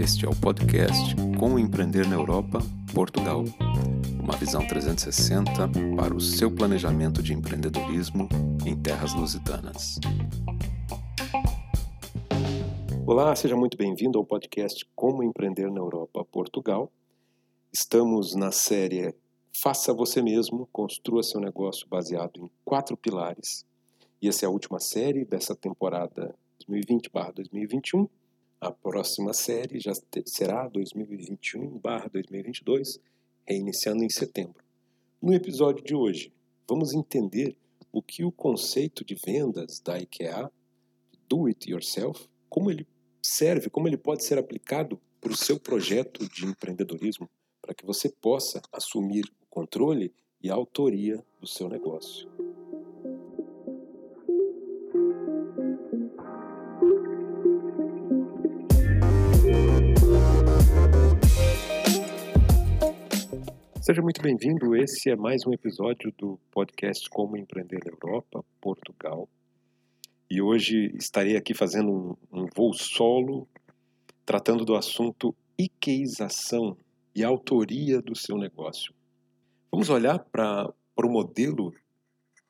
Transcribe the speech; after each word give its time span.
Este 0.00 0.24
é 0.24 0.28
o 0.28 0.36
podcast 0.40 1.16
Como 1.36 1.58
Empreender 1.58 2.08
na 2.08 2.14
Europa, 2.14 2.60
Portugal. 2.94 3.42
Uma 4.22 4.36
visão 4.36 4.64
360 4.64 5.50
para 5.96 6.14
o 6.14 6.20
seu 6.20 6.54
planejamento 6.54 7.20
de 7.20 7.34
empreendedorismo 7.34 8.28
em 8.64 8.80
terras 8.80 9.12
lusitanas. 9.12 9.98
Olá, 13.04 13.34
seja 13.34 13.56
muito 13.56 13.76
bem-vindo 13.76 14.18
ao 14.18 14.24
podcast 14.24 14.88
Como 14.94 15.24
Empreender 15.24 15.68
na 15.68 15.80
Europa, 15.80 16.24
Portugal. 16.24 16.92
Estamos 17.72 18.36
na 18.36 18.52
série 18.52 19.12
Faça 19.52 19.92
Você 19.92 20.22
Mesmo, 20.22 20.68
Construa 20.72 21.24
Seu 21.24 21.40
Negócio 21.40 21.88
baseado 21.88 22.38
em 22.38 22.48
quatro 22.64 22.96
pilares. 22.96 23.66
E 24.22 24.28
essa 24.28 24.44
é 24.44 24.46
a 24.46 24.50
última 24.50 24.78
série 24.78 25.24
dessa 25.24 25.56
temporada 25.56 26.36
2020-2021 26.70 28.08
a 28.60 28.72
próxima 28.72 29.32
série 29.32 29.78
já 29.78 29.92
será 30.26 30.68
2021/2022, 30.68 32.98
reiniciando 33.46 34.02
em 34.02 34.10
setembro. 34.10 34.64
No 35.22 35.32
episódio 35.32 35.84
de 35.84 35.94
hoje, 35.94 36.32
vamos 36.68 36.92
entender 36.92 37.56
o 37.92 38.02
que 38.02 38.24
o 38.24 38.32
conceito 38.32 39.04
de 39.04 39.14
vendas 39.14 39.78
da 39.80 39.96
IKEA, 39.98 40.50
do 41.28 41.46
it 41.46 41.70
yourself, 41.70 42.28
como 42.48 42.70
ele 42.70 42.86
serve, 43.22 43.70
como 43.70 43.88
ele 43.88 43.96
pode 43.96 44.24
ser 44.24 44.38
aplicado 44.38 45.00
para 45.20 45.32
o 45.32 45.36
seu 45.36 45.58
projeto 45.58 46.28
de 46.28 46.46
empreendedorismo, 46.46 47.28
para 47.60 47.74
que 47.74 47.84
você 47.84 48.08
possa 48.08 48.62
assumir 48.72 49.24
o 49.40 49.46
controle 49.48 50.12
e 50.42 50.50
a 50.50 50.54
autoria 50.54 51.24
do 51.40 51.46
seu 51.46 51.68
negócio. 51.68 52.37
Seja 63.88 64.02
muito 64.02 64.20
bem-vindo. 64.20 64.76
Esse 64.76 65.08
é 65.08 65.16
mais 65.16 65.46
um 65.46 65.52
episódio 65.54 66.12
do 66.18 66.38
podcast 66.50 67.08
Como 67.08 67.38
Empreender 67.38 67.80
na 67.86 67.90
Europa, 67.90 68.44
Portugal. 68.60 69.26
E 70.30 70.42
hoje 70.42 70.92
estarei 70.94 71.38
aqui 71.38 71.54
fazendo 71.54 71.90
um, 71.90 72.16
um 72.30 72.46
voo 72.54 72.74
solo, 72.74 73.48
tratando 74.26 74.62
do 74.62 74.76
assunto 74.76 75.34
Ikeização 75.58 76.76
e 77.14 77.24
autoria 77.24 78.02
do 78.02 78.14
seu 78.14 78.36
negócio. 78.36 78.92
Vamos 79.72 79.88
olhar 79.88 80.18
para 80.18 80.70
o 81.02 81.08
modelo 81.08 81.72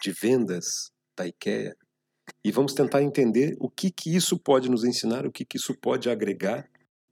de 0.03 0.11
vendas 0.11 0.91
da 1.16 1.25
IKEA 1.25 1.77
e 2.42 2.50
vamos 2.50 2.75
tentar 2.75 3.00
entender 3.00 3.56
o 3.61 3.70
que, 3.70 3.92
que 3.92 4.12
isso 4.12 4.36
pode 4.36 4.69
nos 4.69 4.83
ensinar, 4.83 5.25
o 5.25 5.31
que, 5.31 5.44
que 5.44 5.56
isso 5.56 5.72
pode 5.72 6.11
agregar 6.11 6.69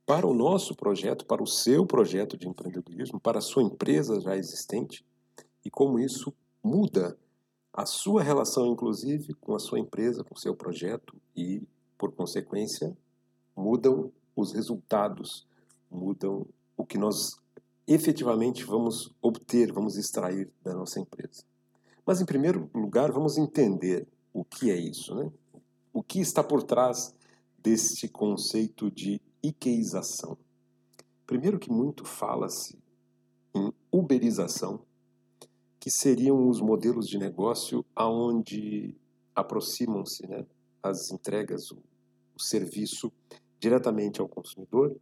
para 0.07 0.25
o 0.25 0.33
nosso 0.33 0.75
projeto, 0.77 1.27
para 1.27 1.43
o 1.43 1.47
seu 1.47 1.85
projeto 1.85 2.39
de 2.39 2.49
empreendedorismo, 2.49 3.19
para 3.19 3.39
a 3.39 3.43
sua 3.43 3.65
empresa 3.65 4.21
já 4.21 4.37
existente 4.37 5.05
e 5.65 5.71
como 5.71 5.98
isso 5.98 6.33
muda 6.63 7.19
a 7.73 7.85
sua 7.85 8.23
relação, 8.23 8.67
inclusive, 8.69 9.35
com 9.35 9.55
a 9.55 9.59
sua 9.59 9.81
empresa, 9.81 10.25
com 10.25 10.35
o 10.35 10.39
seu 10.39 10.55
projeto 10.55 11.15
e, 11.37 11.61
por 11.98 12.13
consequência, 12.13 12.97
mudam 13.55 14.11
os 14.35 14.53
resultados, 14.53 15.47
mudam 15.91 16.47
o 16.77 16.87
que 16.87 16.97
nós 16.97 17.37
efetivamente 17.87 18.65
vamos 18.65 19.13
obter, 19.20 19.73
vamos 19.73 19.97
extrair 19.97 20.51
da 20.63 20.73
nossa 20.73 21.01
empresa. 21.01 21.45
Mas, 22.07 22.20
em 22.20 22.25
primeiro 22.25 22.70
lugar, 22.73 23.11
vamos 23.11 23.37
entender 23.37 24.07
o 24.33 24.45
que 24.45 24.70
é 24.70 24.77
isso, 24.77 25.15
né? 25.15 25.31
O 25.93 26.03
que 26.03 26.20
está 26.20 26.43
por 26.43 26.63
trás 26.63 27.15
deste 27.59 28.09
conceito 28.09 28.91
de 28.91 29.20
Ikeização. 29.42 30.37
Primeiro 31.27 31.59
que 31.59 31.70
muito 31.70 32.05
fala-se 32.05 32.79
em 33.55 33.73
uberização, 33.91 34.80
que 35.80 35.91
seriam 35.91 36.48
os 36.48 36.61
modelos 36.61 37.08
de 37.08 37.19
negócio 37.19 37.85
aonde 37.95 38.95
aproximam-se 39.35 40.27
né, 40.27 40.47
as 40.83 41.11
entregas, 41.11 41.70
o, 41.70 41.79
o 42.35 42.41
serviço 42.41 43.13
diretamente 43.58 44.20
ao 44.20 44.29
consumidor 44.29 44.97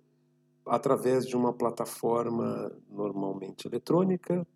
através 0.67 1.27
de 1.27 1.37
uma 1.37 1.53
plataforma 1.53 2.73
normalmente 2.89 3.67
eletrônica 3.67 4.47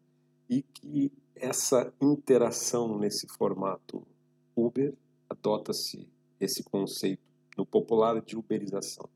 e 0.48 0.62
que 0.62 1.12
essa 1.34 1.92
interação 2.00 2.98
nesse 2.98 3.26
formato 3.28 4.06
Uber 4.56 4.94
adota-se 5.28 6.08
esse 6.40 6.62
conceito 6.62 7.22
no 7.56 7.66
popular 7.66 8.20
de 8.22 8.36
uberização. 8.36 9.08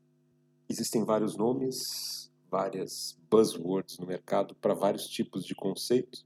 Existem 0.73 1.05
vários 1.05 1.37
nomes, 1.37 2.31
várias 2.49 3.15
buzzwords 3.29 3.99
no 3.99 4.07
mercado 4.07 4.55
para 4.55 4.73
vários 4.73 5.05
tipos 5.05 5.45
de 5.45 5.53
conceitos. 5.53 6.25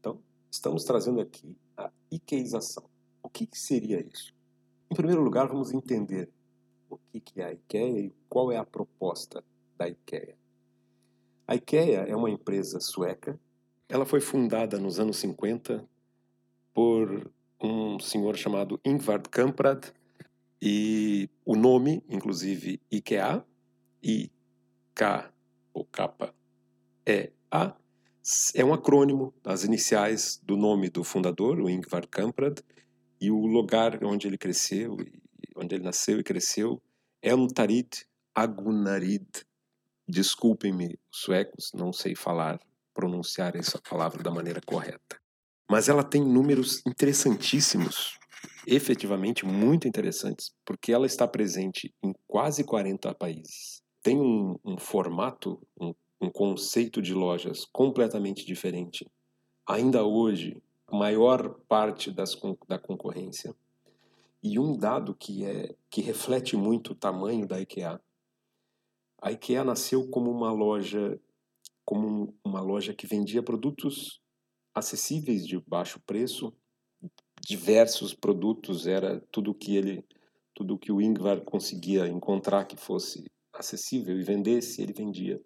Então, 0.00 0.18
estamos 0.50 0.84
trazendo 0.84 1.20
aqui 1.20 1.54
a 1.76 1.90
Ikeização. 2.10 2.88
O 3.22 3.28
que, 3.28 3.46
que 3.46 3.58
seria 3.58 4.00
isso? 4.00 4.34
Em 4.90 4.94
primeiro 4.94 5.20
lugar, 5.20 5.46
vamos 5.46 5.74
entender 5.74 6.30
o 6.88 6.96
que, 6.96 7.20
que 7.20 7.42
é 7.42 7.44
a 7.44 7.52
IKEA 7.52 8.06
e 8.06 8.14
qual 8.30 8.50
é 8.50 8.56
a 8.56 8.64
proposta 8.64 9.44
da 9.76 9.86
IKEA. 9.86 10.38
A 11.46 11.54
IKEA 11.54 12.06
é 12.08 12.16
uma 12.16 12.30
empresa 12.30 12.80
sueca. 12.80 13.38
Ela 13.90 14.06
foi 14.06 14.22
fundada 14.22 14.78
nos 14.78 14.98
anos 14.98 15.18
50 15.18 15.86
por 16.72 17.30
um 17.62 18.00
senhor 18.00 18.38
chamado 18.38 18.80
Ingvar 18.82 19.20
Kamprad 19.28 19.84
e 20.62 21.28
o 21.44 21.54
nome, 21.54 22.02
inclusive 22.08 22.80
IKEA, 22.90 23.44
I, 24.02 24.30
K 24.94 25.32
ou 25.72 25.84
K, 25.84 26.34
E, 27.06 27.30
A, 27.50 27.74
é 28.54 28.64
um 28.64 28.72
acrônimo 28.72 29.34
das 29.42 29.64
iniciais 29.64 30.40
do 30.42 30.56
nome 30.56 30.88
do 30.88 31.02
fundador, 31.02 31.60
o 31.60 31.68
Ingvar 31.68 32.06
Kamprad, 32.08 32.60
e 33.20 33.30
o 33.30 33.46
lugar 33.46 34.02
onde 34.04 34.26
ele 34.26 34.38
cresceu, 34.38 34.96
onde 35.56 35.74
ele 35.74 35.84
nasceu 35.84 36.18
e 36.18 36.24
cresceu, 36.24 36.82
é 37.22 37.30
Elmtarid 37.30 38.04
Agunarid. 38.34 39.26
Desculpem-me, 40.08 40.98
suecos, 41.10 41.72
não 41.72 41.92
sei 41.92 42.14
falar, 42.14 42.60
pronunciar 42.92 43.56
essa 43.56 43.80
palavra 43.80 44.22
da 44.22 44.30
maneira 44.30 44.60
correta. 44.64 45.20
Mas 45.70 45.88
ela 45.88 46.02
tem 46.02 46.22
números 46.22 46.82
interessantíssimos, 46.86 48.18
efetivamente 48.66 49.46
muito 49.46 49.86
interessantes, 49.86 50.52
porque 50.64 50.92
ela 50.92 51.06
está 51.06 51.26
presente 51.26 51.94
em 52.02 52.12
quase 52.26 52.64
40 52.64 53.14
países 53.14 53.81
tem 54.02 54.20
um, 54.20 54.58
um 54.64 54.76
formato, 54.76 55.60
um, 55.80 55.94
um 56.20 56.30
conceito 56.30 57.00
de 57.00 57.14
lojas 57.14 57.64
completamente 57.64 58.44
diferente. 58.44 59.08
Ainda 59.66 60.04
hoje, 60.04 60.60
maior 60.90 61.54
parte 61.68 62.10
das, 62.10 62.36
da 62.68 62.78
concorrência. 62.78 63.54
E 64.42 64.58
um 64.58 64.76
dado 64.76 65.14
que, 65.14 65.44
é, 65.44 65.74
que 65.88 66.02
reflete 66.02 66.56
muito 66.56 66.92
o 66.92 66.96
tamanho 66.96 67.46
da 67.46 67.60
IKEA. 67.60 68.00
A 69.20 69.30
IKEA 69.30 69.62
nasceu 69.62 70.08
como 70.08 70.30
uma 70.30 70.52
loja, 70.52 71.18
como 71.84 72.34
uma 72.44 72.60
loja 72.60 72.92
que 72.92 73.06
vendia 73.06 73.42
produtos 73.42 74.20
acessíveis 74.74 75.46
de 75.46 75.60
baixo 75.60 76.00
preço, 76.04 76.52
diversos 77.40 78.14
produtos, 78.14 78.86
era 78.86 79.20
tudo 79.30 79.54
que 79.54 79.76
ele, 79.76 80.04
tudo 80.54 80.78
que 80.78 80.90
o 80.90 81.00
Ingvar 81.00 81.40
conseguia 81.42 82.08
encontrar 82.08 82.64
que 82.64 82.76
fosse 82.76 83.24
acessível 83.62 84.18
e 84.18 84.22
vendesse, 84.22 84.82
ele 84.82 84.92
vendia. 84.92 85.40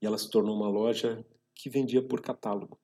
E 0.00 0.06
ela 0.06 0.16
se 0.16 0.30
tornou 0.30 0.56
uma 0.56 0.68
loja 0.68 1.24
que 1.54 1.68
vendia 1.68 2.02
por 2.02 2.20
catálogo. 2.20 2.80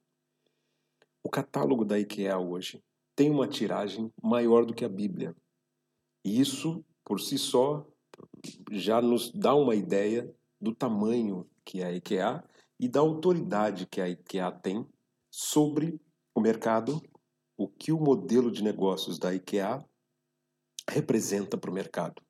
O 1.22 1.30
catálogo 1.30 1.84
da 1.84 1.98
IKEA 1.98 2.38
hoje 2.38 2.82
tem 3.16 3.30
uma 3.30 3.48
tiragem 3.48 4.12
maior 4.22 4.64
do 4.64 4.74
que 4.74 4.84
a 4.84 4.88
Bíblia. 4.88 5.34
E 6.24 6.40
isso, 6.40 6.84
por 7.04 7.20
si 7.20 7.38
só, 7.38 7.86
já 8.70 9.00
nos 9.00 9.30
dá 9.32 9.54
uma 9.54 9.74
ideia 9.74 10.32
do 10.60 10.74
tamanho 10.74 11.48
que 11.64 11.80
é 11.80 11.86
a 11.86 11.92
IKEA 11.92 12.44
e 12.78 12.88
da 12.88 13.00
autoridade 13.00 13.86
que 13.86 14.00
a 14.00 14.08
IKEA 14.08 14.50
tem 14.50 14.86
sobre 15.30 16.00
o 16.34 16.40
mercado, 16.40 17.00
o 17.56 17.68
que 17.68 17.92
o 17.92 18.00
modelo 18.00 18.50
de 18.50 18.62
negócios 18.62 19.18
da 19.18 19.34
IKEA 19.34 19.84
representa 20.88 21.56
para 21.56 21.70
o 21.70 21.74
mercado. 21.74 22.22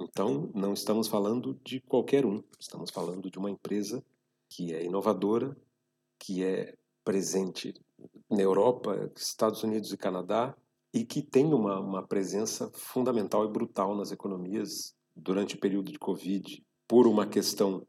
Então, 0.00 0.50
não 0.54 0.72
estamos 0.72 1.08
falando 1.08 1.58
de 1.64 1.80
qualquer 1.80 2.26
um, 2.26 2.42
estamos 2.58 2.90
falando 2.90 3.30
de 3.30 3.38
uma 3.38 3.50
empresa 3.50 4.04
que 4.48 4.74
é 4.74 4.84
inovadora, 4.84 5.56
que 6.18 6.42
é 6.42 6.74
presente 7.04 7.74
na 8.30 8.42
Europa, 8.42 9.10
Estados 9.16 9.62
Unidos 9.62 9.92
e 9.92 9.96
Canadá 9.96 10.56
e 10.92 11.04
que 11.04 11.22
tem 11.22 11.52
uma, 11.52 11.80
uma 11.80 12.06
presença 12.06 12.70
fundamental 12.72 13.44
e 13.44 13.52
brutal 13.52 13.94
nas 13.94 14.12
economias 14.12 14.94
durante 15.14 15.54
o 15.54 15.60
período 15.60 15.92
de 15.92 15.98
Covid, 15.98 16.64
por 16.88 17.06
uma 17.06 17.26
questão 17.26 17.86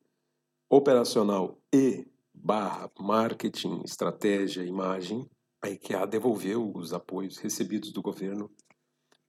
operacional 0.70 1.60
e 1.74 2.08
barra 2.34 2.92
marketing, 3.00 3.82
estratégia, 3.84 4.64
imagem, 4.64 5.28
a 5.62 5.70
IKEA 5.70 6.06
devolveu 6.06 6.72
os 6.76 6.94
apoios 6.94 7.38
recebidos 7.38 7.92
do 7.92 8.02
governo, 8.02 8.52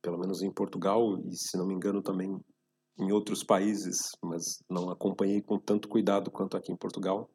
pelo 0.02 0.19
menos 0.19 0.43
em 0.43 0.50
Portugal 0.50 1.19
e, 1.20 1.34
se 1.34 1.56
não 1.56 1.67
me 1.67 1.75
engano, 1.75 2.02
também 2.02 2.38
em 2.98 3.12
outros 3.12 3.43
países, 3.43 4.16
mas 4.22 4.62
não 4.69 4.90
acompanhei 4.90 5.43
com 5.43 5.58
tanto 5.58 5.88
cuidado 5.88 6.31
quanto 6.31 6.56
aqui 6.56 6.72
em 6.72 6.76
Portugal, 6.76 7.31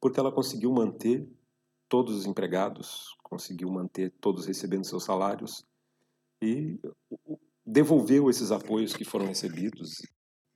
porque 0.00 0.20
ela 0.20 0.32
conseguiu 0.32 0.70
manter 0.72 1.26
todos 1.88 2.14
os 2.16 2.26
empregados, 2.26 3.16
conseguiu 3.22 3.70
manter 3.70 4.12
todos 4.20 4.46
recebendo 4.46 4.84
seus 4.84 5.04
salários 5.04 5.64
e 6.42 6.78
devolveu 7.64 8.30
esses 8.30 8.50
apoios 8.52 8.94
que 8.94 9.04
foram 9.04 9.26
recebidos. 9.26 10.02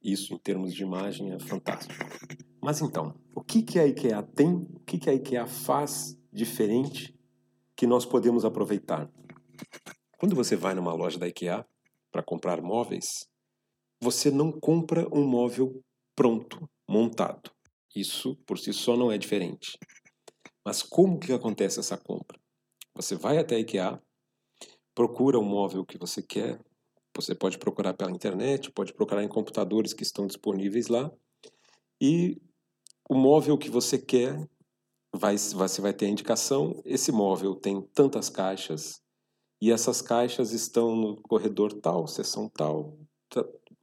Isso, 0.02 0.34
em 0.34 0.38
termos 0.38 0.74
de 0.74 0.82
imagem, 0.82 1.32
é 1.32 1.38
fantástico. 1.38 2.04
Mas 2.62 2.80
então, 2.80 3.14
o 3.34 3.42
que, 3.42 3.62
que 3.62 3.78
a 3.78 3.86
IKEA 3.86 4.22
tem, 4.22 4.54
o 4.54 4.80
que, 4.80 4.98
que 4.98 5.10
a 5.10 5.14
IKEA 5.14 5.46
faz 5.46 6.18
diferente 6.32 7.18
que 7.74 7.86
nós 7.86 8.04
podemos 8.04 8.44
aproveitar? 8.44 9.10
Quando 10.18 10.36
você 10.36 10.56
vai 10.56 10.74
numa 10.74 10.92
loja 10.92 11.18
da 11.18 11.28
IKEA 11.28 11.66
para 12.12 12.22
comprar 12.22 12.60
móveis, 12.62 13.28
você 14.04 14.30
não 14.30 14.52
compra 14.52 15.08
um 15.10 15.26
móvel 15.26 15.82
pronto, 16.14 16.68
montado. 16.86 17.50
Isso 17.96 18.36
por 18.46 18.58
si 18.58 18.70
só 18.70 18.98
não 18.98 19.10
é 19.10 19.16
diferente. 19.16 19.78
Mas 20.62 20.82
como 20.82 21.18
que 21.18 21.32
acontece 21.32 21.80
essa 21.80 21.96
compra? 21.96 22.38
Você 22.94 23.16
vai 23.16 23.38
até 23.38 23.56
a 23.56 23.58
IKEA, 23.60 24.02
procura 24.94 25.38
o 25.38 25.42
móvel 25.42 25.86
que 25.86 25.96
você 25.96 26.22
quer, 26.22 26.60
você 27.16 27.34
pode 27.34 27.58
procurar 27.58 27.94
pela 27.94 28.10
internet, 28.10 28.70
pode 28.70 28.92
procurar 28.92 29.24
em 29.24 29.28
computadores 29.28 29.94
que 29.94 30.02
estão 30.02 30.26
disponíveis 30.26 30.88
lá, 30.88 31.10
e 32.00 32.36
o 33.08 33.14
móvel 33.14 33.56
que 33.56 33.70
você 33.70 33.98
quer, 33.98 34.36
vai, 35.14 35.38
você 35.38 35.80
vai 35.80 35.94
ter 35.94 36.06
a 36.06 36.10
indicação, 36.10 36.82
esse 36.84 37.10
móvel 37.10 37.54
tem 37.54 37.80
tantas 37.94 38.28
caixas, 38.28 39.00
e 39.62 39.72
essas 39.72 40.02
caixas 40.02 40.52
estão 40.52 40.94
no 40.94 41.22
corredor 41.22 41.72
tal, 41.80 42.06
seção 42.06 42.50
tal, 42.50 42.98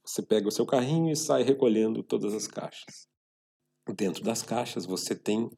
você 0.04 0.22
pega 0.22 0.48
o 0.48 0.52
seu 0.52 0.66
carrinho 0.66 1.12
e 1.12 1.16
sai 1.16 1.44
recolhendo 1.44 2.04
todas 2.04 2.34
as 2.34 2.48
caixas. 2.48 3.08
Dentro 3.96 4.24
das 4.24 4.42
caixas 4.42 4.86
você 4.86 5.16
tem 5.16 5.50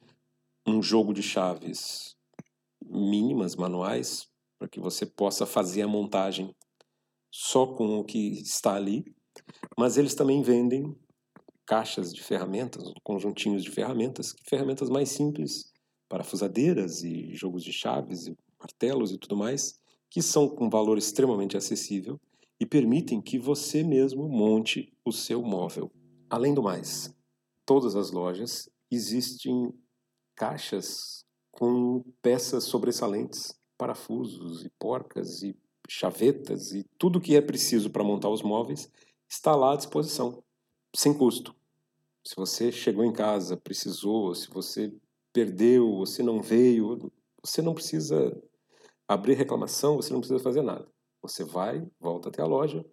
um 0.65 0.81
jogo 0.81 1.13
de 1.13 1.21
chaves 1.21 2.15
mínimas, 2.81 3.55
manuais, 3.55 4.27
para 4.59 4.67
que 4.67 4.79
você 4.79 5.05
possa 5.05 5.45
fazer 5.45 5.81
a 5.81 5.87
montagem 5.87 6.55
só 7.31 7.65
com 7.65 7.99
o 7.99 8.03
que 8.03 8.41
está 8.41 8.75
ali, 8.75 9.03
mas 9.77 9.97
eles 9.97 10.13
também 10.13 10.41
vendem 10.41 10.95
caixas 11.65 12.13
de 12.13 12.21
ferramentas, 12.21 12.83
conjuntinhos 13.03 13.63
de 13.63 13.71
ferramentas, 13.71 14.35
ferramentas 14.47 14.89
mais 14.89 15.09
simples, 15.09 15.71
parafusadeiras 16.07 17.03
e 17.03 17.33
jogos 17.33 17.63
de 17.63 17.73
chaves, 17.73 18.27
e 18.27 18.37
martelos 18.59 19.11
e 19.11 19.17
tudo 19.17 19.35
mais, 19.35 19.79
que 20.09 20.21
são 20.21 20.47
com 20.47 20.69
valor 20.69 20.97
extremamente 20.97 21.57
acessível 21.57 22.19
e 22.59 22.65
permitem 22.65 23.21
que 23.21 23.37
você 23.37 23.83
mesmo 23.83 24.27
monte 24.27 24.91
o 25.03 25.11
seu 25.11 25.41
móvel. 25.41 25.91
Além 26.29 26.53
do 26.53 26.63
mais, 26.63 27.13
todas 27.65 27.95
as 27.95 28.11
lojas 28.11 28.69
existem 28.89 29.73
caixas 30.35 31.25
com 31.51 32.03
peças 32.21 32.63
sobressalentes, 32.63 33.53
parafusos 33.77 34.63
e 34.63 34.69
porcas 34.79 35.43
e 35.43 35.55
chavetas 35.89 36.71
e 36.71 36.83
tudo 36.97 37.21
que 37.21 37.35
é 37.35 37.41
preciso 37.41 37.89
para 37.89 38.03
montar 38.03 38.29
os 38.29 38.41
móveis 38.41 38.89
está 39.29 39.55
lá 39.55 39.73
à 39.73 39.75
disposição, 39.75 40.43
sem 40.95 41.13
custo. 41.13 41.55
Se 42.23 42.35
você 42.35 42.71
chegou 42.71 43.03
em 43.03 43.11
casa, 43.11 43.57
precisou, 43.57 44.33
se 44.33 44.49
você 44.49 44.93
perdeu, 45.33 46.05
se 46.05 46.23
não 46.23 46.41
veio, 46.41 47.11
você 47.43 47.61
não 47.61 47.73
precisa 47.73 48.41
abrir 49.07 49.33
reclamação, 49.33 49.97
você 49.97 50.13
não 50.13 50.19
precisa 50.19 50.39
fazer 50.39 50.61
nada. 50.61 50.87
Você 51.23 51.43
vai, 51.43 51.87
volta 51.99 52.29
até 52.29 52.41
a 52.41 52.45
loja, 52.45 52.85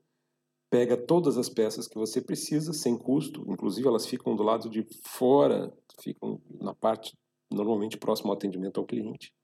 pega 0.71 0.97
todas 0.97 1.37
as 1.37 1.49
peças 1.49 1.89
que 1.89 1.99
você 1.99 2.23
precisa 2.23 2.73
sem 2.73 2.97
custo, 2.97 3.45
inclusive 3.49 3.87
elas 3.87 4.07
ficam 4.07 4.37
do 4.37 4.45
lado 4.45 4.71
de 4.71 4.87
fora, 5.05 5.73
ficam 6.01 6.41
na 6.61 6.73
parte 6.73 7.19
normalmente 7.51 7.99
próximo 7.99 8.31
ao 8.31 8.37
atendimento 8.37 8.79
ao 8.79 8.87
cliente. 8.87 9.35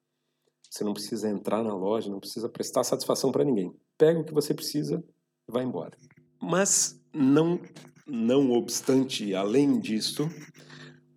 Você 0.71 0.85
não 0.85 0.95
precisa 0.95 1.29
entrar 1.29 1.65
na 1.65 1.75
loja, 1.75 2.11
não 2.11 2.21
precisa 2.21 2.49
prestar 2.49 2.85
satisfação 2.85 3.33
para 3.33 3.45
ninguém. 3.45 3.75
Pega 3.99 4.21
o 4.21 4.25
que 4.25 4.33
você 4.33 4.55
precisa 4.55 5.05
e 5.49 5.53
vai 5.53 5.65
embora. 5.65 5.99
Mas 6.41 7.01
não 7.13 7.61
não 8.09 8.53
obstante, 8.53 9.35
além 9.35 9.81
disso, 9.81 10.29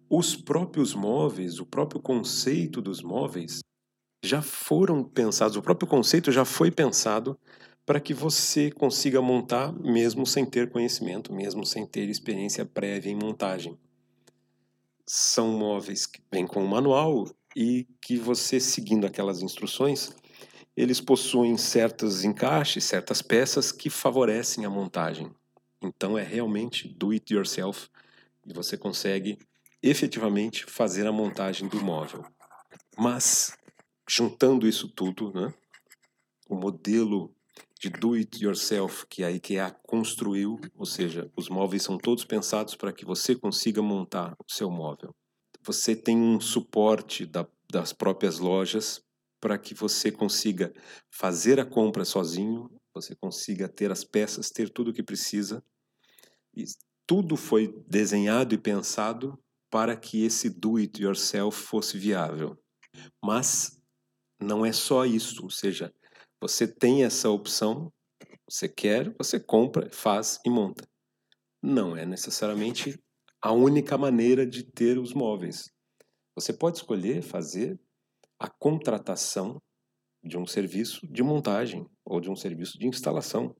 os 0.09 0.35
próprios 0.35 0.95
móveis, 0.95 1.59
o 1.59 1.65
próprio 1.65 2.01
conceito 2.01 2.81
dos 2.81 3.03
móveis 3.03 3.59
já 4.23 4.41
foram 4.41 5.03
pensados, 5.03 5.55
o 5.55 5.61
próprio 5.61 5.87
conceito 5.87 6.31
já 6.31 6.43
foi 6.43 6.69
pensado 6.71 7.39
para 7.85 7.99
que 7.99 8.13
você 8.13 8.69
consiga 8.69 9.21
montar 9.21 9.73
mesmo 9.73 10.25
sem 10.25 10.45
ter 10.45 10.69
conhecimento, 10.69 11.33
mesmo 11.33 11.65
sem 11.65 11.87
ter 11.87 12.07
experiência 12.09 12.65
prévia 12.65 13.11
em 13.11 13.15
montagem. 13.15 13.77
São 15.07 15.47
móveis 15.47 16.05
que 16.05 16.21
vêm 16.31 16.45
com 16.45 16.63
um 16.63 16.67
manual 16.67 17.27
e 17.55 17.87
que 18.01 18.15
você, 18.15 18.59
seguindo 18.59 19.07
aquelas 19.07 19.41
instruções, 19.41 20.11
eles 20.77 21.01
possuem 21.01 21.57
certos 21.57 22.23
encaixes, 22.23 22.83
certas 22.83 23.21
peças 23.21 23.71
que 23.71 23.89
favorecem 23.89 24.65
a 24.65 24.69
montagem. 24.69 25.31
Então 25.81 26.17
é 26.17 26.23
realmente 26.23 26.87
do 26.87 27.11
it 27.11 27.33
yourself 27.33 27.89
e 28.45 28.53
você 28.53 28.77
consegue 28.77 29.39
efetivamente 29.81 30.65
fazer 30.65 31.07
a 31.07 31.11
montagem 31.11 31.67
do 31.67 31.81
móvel. 31.81 32.23
Mas 32.97 33.57
juntando 34.09 34.67
isso 34.67 34.89
tudo, 34.89 35.31
né, 35.31 35.53
o 36.49 36.55
modelo 36.55 37.33
de 37.79 37.89
do 37.89 38.13
it 38.13 38.43
yourself 38.43 39.05
que 39.07 39.23
a 39.23 39.31
IKEA 39.31 39.71
construiu, 39.83 40.59
ou 40.75 40.85
seja, 40.85 41.31
os 41.35 41.47
móveis 41.47 41.83
são 41.83 41.97
todos 41.97 42.25
pensados 42.25 42.75
para 42.75 42.91
que 42.91 43.05
você 43.05 43.35
consiga 43.35 43.81
montar 43.81 44.35
o 44.39 44.51
seu 44.51 44.69
móvel. 44.69 45.15
Você 45.61 45.95
tem 45.95 46.17
um 46.17 46.41
suporte 46.41 47.25
da, 47.25 47.47
das 47.71 47.93
próprias 47.93 48.39
lojas 48.39 49.01
para 49.39 49.57
que 49.57 49.73
você 49.73 50.11
consiga 50.11 50.73
fazer 51.09 51.59
a 51.59 51.65
compra 51.65 52.03
sozinho, 52.03 52.69
você 52.93 53.15
consiga 53.15 53.69
ter 53.69 53.91
as 53.91 54.03
peças, 54.03 54.49
ter 54.49 54.69
tudo 54.69 54.91
o 54.91 54.93
que 54.93 55.03
precisa. 55.03 55.63
E 56.53 56.65
tudo 57.07 57.37
foi 57.37 57.73
desenhado 57.87 58.53
e 58.53 58.57
pensado 58.57 59.39
para 59.69 59.95
que 59.95 60.23
esse 60.25 60.49
do 60.49 60.75
it 60.77 61.01
yourself 61.01 61.57
fosse 61.57 61.97
viável. 61.97 62.57
Mas 63.23 63.78
não 64.39 64.65
é 64.65 64.71
só 64.71 65.05
isso, 65.05 65.43
ou 65.43 65.49
seja, 65.49 65.93
você 66.41 66.67
tem 66.67 67.03
essa 67.03 67.29
opção, 67.29 67.91
você 68.49 68.69
quer, 68.69 69.13
você 69.17 69.39
compra, 69.39 69.89
faz 69.91 70.39
e 70.45 70.49
monta. 70.49 70.87
Não 71.61 71.95
é 71.95 72.05
necessariamente 72.05 72.97
a 73.41 73.51
única 73.51 73.97
maneira 73.97 74.45
de 74.45 74.63
ter 74.63 74.97
os 74.97 75.13
móveis. 75.13 75.69
Você 76.35 76.53
pode 76.53 76.77
escolher 76.77 77.21
fazer 77.21 77.77
a 78.39 78.47
contratação 78.47 79.61
de 80.23 80.37
um 80.37 80.47
serviço 80.47 81.05
de 81.07 81.21
montagem 81.21 81.85
ou 82.05 82.21
de 82.21 82.29
um 82.29 82.35
serviço 82.35 82.79
de 82.79 82.87
instalação. 82.87 83.55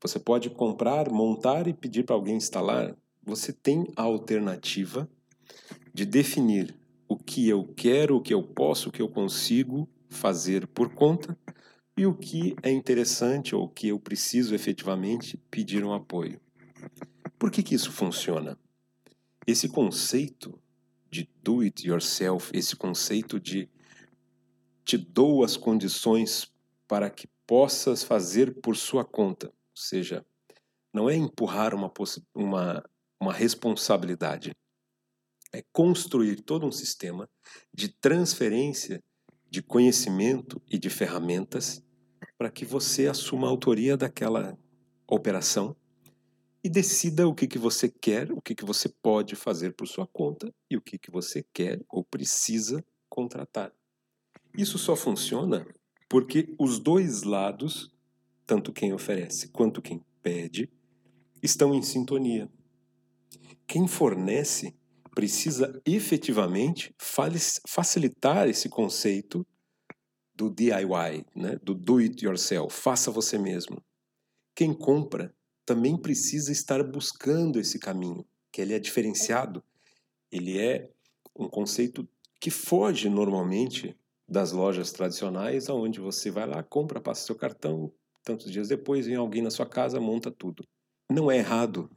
Você 0.00 0.18
pode 0.18 0.50
comprar, 0.50 1.10
montar 1.10 1.66
e 1.66 1.74
pedir 1.74 2.04
para 2.04 2.14
alguém 2.14 2.36
instalar. 2.36 2.96
Você 3.24 3.52
tem 3.52 3.84
a 3.96 4.02
alternativa 4.02 5.08
de 5.92 6.04
definir 6.04 6.81
o 7.12 7.16
que 7.16 7.46
eu 7.46 7.64
quero, 7.76 8.16
o 8.16 8.22
que 8.22 8.32
eu 8.32 8.42
posso, 8.42 8.88
o 8.88 8.92
que 8.92 9.02
eu 9.02 9.08
consigo 9.08 9.86
fazer 10.08 10.66
por 10.66 10.94
conta 10.94 11.38
e 11.94 12.06
o 12.06 12.14
que 12.14 12.56
é 12.62 12.70
interessante 12.70 13.54
ou 13.54 13.64
o 13.64 13.68
que 13.68 13.88
eu 13.88 14.00
preciso 14.00 14.54
efetivamente 14.54 15.36
pedir 15.50 15.84
um 15.84 15.92
apoio. 15.92 16.40
Por 17.38 17.50
que, 17.50 17.62
que 17.62 17.74
isso 17.74 17.92
funciona? 17.92 18.58
Esse 19.46 19.68
conceito 19.68 20.58
de 21.10 21.28
do 21.42 21.60
it 21.60 21.86
yourself, 21.86 22.50
esse 22.54 22.74
conceito 22.74 23.38
de 23.38 23.68
te 24.82 24.96
dou 24.96 25.44
as 25.44 25.56
condições 25.56 26.50
para 26.88 27.10
que 27.10 27.28
possas 27.46 28.02
fazer 28.02 28.54
por 28.62 28.74
sua 28.74 29.04
conta, 29.04 29.48
ou 29.48 29.76
seja, 29.76 30.24
não 30.92 31.10
é 31.10 31.14
empurrar 31.14 31.74
uma, 31.74 31.92
uma, 32.34 32.82
uma 33.20 33.32
responsabilidade, 33.32 34.52
é 35.52 35.62
construir 35.72 36.40
todo 36.40 36.66
um 36.66 36.72
sistema 36.72 37.28
de 37.72 37.88
transferência 37.88 39.02
de 39.50 39.62
conhecimento 39.62 40.60
e 40.70 40.78
de 40.78 40.88
ferramentas 40.88 41.82
para 42.38 42.50
que 42.50 42.64
você 42.64 43.06
assuma 43.06 43.46
a 43.46 43.50
autoria 43.50 43.96
daquela 43.96 44.58
operação 45.06 45.76
e 46.64 46.70
decida 46.70 47.28
o 47.28 47.34
que, 47.34 47.46
que 47.46 47.58
você 47.58 47.88
quer, 47.88 48.32
o 48.32 48.40
que, 48.40 48.54
que 48.54 48.64
você 48.64 48.88
pode 48.88 49.36
fazer 49.36 49.74
por 49.74 49.86
sua 49.86 50.06
conta 50.06 50.52
e 50.70 50.76
o 50.76 50.80
que, 50.80 50.98
que 50.98 51.10
você 51.10 51.44
quer 51.52 51.80
ou 51.88 52.04
precisa 52.04 52.84
contratar. 53.08 53.72
Isso 54.56 54.78
só 54.78 54.96
funciona 54.96 55.66
porque 56.08 56.54
os 56.58 56.78
dois 56.78 57.22
lados, 57.22 57.90
tanto 58.46 58.72
quem 58.72 58.92
oferece 58.92 59.48
quanto 59.48 59.82
quem 59.82 60.04
pede, 60.22 60.70
estão 61.42 61.74
em 61.74 61.82
sintonia. 61.82 62.50
Quem 63.66 63.88
fornece 63.88 64.74
precisa 65.14 65.80
efetivamente 65.84 66.94
facilitar 66.98 68.48
esse 68.48 68.68
conceito 68.68 69.46
do 70.34 70.50
DIY, 70.50 71.26
né? 71.36 71.58
do 71.62 71.74
do 71.74 71.98
it 71.98 72.24
yourself, 72.24 72.74
faça 72.74 73.10
você 73.10 73.38
mesmo. 73.38 73.82
Quem 74.54 74.72
compra 74.72 75.34
também 75.64 75.96
precisa 75.96 76.50
estar 76.50 76.82
buscando 76.82 77.60
esse 77.60 77.78
caminho, 77.78 78.24
que 78.50 78.60
ele 78.60 78.74
é 78.74 78.78
diferenciado, 78.78 79.62
ele 80.30 80.58
é 80.58 80.90
um 81.36 81.48
conceito 81.48 82.08
que 82.40 82.50
foge 82.50 83.08
normalmente 83.08 83.96
das 84.26 84.50
lojas 84.52 84.90
tradicionais, 84.92 85.68
aonde 85.68 86.00
você 86.00 86.30
vai 86.30 86.46
lá, 86.46 86.62
compra, 86.62 87.00
passa 87.00 87.26
seu 87.26 87.36
cartão, 87.36 87.92
tantos 88.24 88.50
dias 88.50 88.68
depois 88.68 89.06
vem 89.06 89.16
alguém 89.16 89.42
na 89.42 89.50
sua 89.50 89.66
casa, 89.66 90.00
monta 90.00 90.30
tudo. 90.30 90.64
Não 91.10 91.30
é 91.30 91.36
errado, 91.36 91.90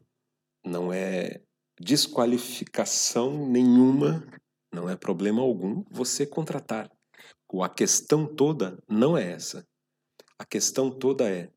não 0.64 0.92
é 0.92 1.42
desqualificação 1.80 3.48
nenhuma, 3.50 4.26
não 4.74 4.90
é 4.90 4.96
problema 4.96 5.42
algum 5.42 5.84
você 5.90 6.26
contratar. 6.26 6.90
A 7.62 7.70
questão 7.70 8.26
toda 8.26 8.78
não 8.90 9.18
é 9.18 9.32
essa. 9.32 9.66
A 10.38 10.46
questão 10.46 10.92
toda 10.92 11.30
é 11.30 11.50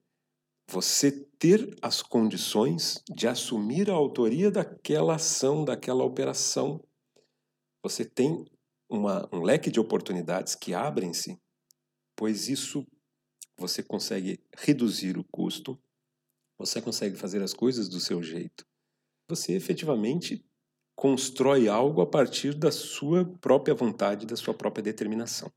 você 0.70 1.10
ter 1.38 1.76
as 1.82 2.02
condições 2.02 3.02
de 3.08 3.26
assumir 3.26 3.90
a 3.90 3.94
autoria 3.94 4.50
daquela 4.50 5.16
ação, 5.16 5.64
daquela 5.64 6.04
operação. 6.04 6.80
Você 7.82 8.04
tem 8.04 8.44
uma, 8.88 9.28
um 9.32 9.42
leque 9.42 9.70
de 9.70 9.80
oportunidades 9.80 10.54
que 10.54 10.75
abrem-se, 10.75 11.40
pois 12.14 12.48
isso 12.48 12.87
você 13.58 13.82
consegue 13.82 14.40
reduzir 14.56 15.18
o 15.18 15.25
custo, 15.25 15.76
você 16.56 16.80
consegue 16.80 17.16
fazer 17.16 17.42
as 17.42 17.54
coisas 17.54 17.88
do 17.88 17.98
seu 17.98 18.22
jeito. 18.22 18.67
Você 19.30 19.52
efetivamente 19.52 20.42
constrói 20.97 21.68
algo 21.68 22.00
a 22.00 22.06
partir 22.06 22.54
da 22.54 22.73
sua 22.73 23.25
própria 23.40 23.75
vontade, 23.75 24.26
da 24.26 24.37
sua 24.37 24.54
própria 24.54 24.82
determinação. 24.82 25.52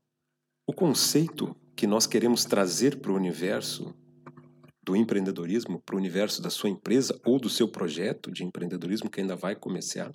O 0.66 0.74
conceito 0.74 1.56
que 1.74 1.86
nós 1.86 2.06
queremos 2.06 2.44
trazer 2.44 3.00
para 3.00 3.10
o 3.10 3.16
universo 3.16 3.94
do 4.84 4.94
empreendedorismo, 4.94 5.80
para 5.80 5.96
o 5.96 5.98
universo 5.98 6.42
da 6.42 6.50
sua 6.50 6.68
empresa 6.68 7.18
ou 7.24 7.40
do 7.40 7.48
seu 7.48 7.66
projeto 7.66 8.30
de 8.30 8.44
empreendedorismo 8.44 9.08
que 9.08 9.20
ainda 9.20 9.34
vai 9.34 9.56
começar, 9.56 10.12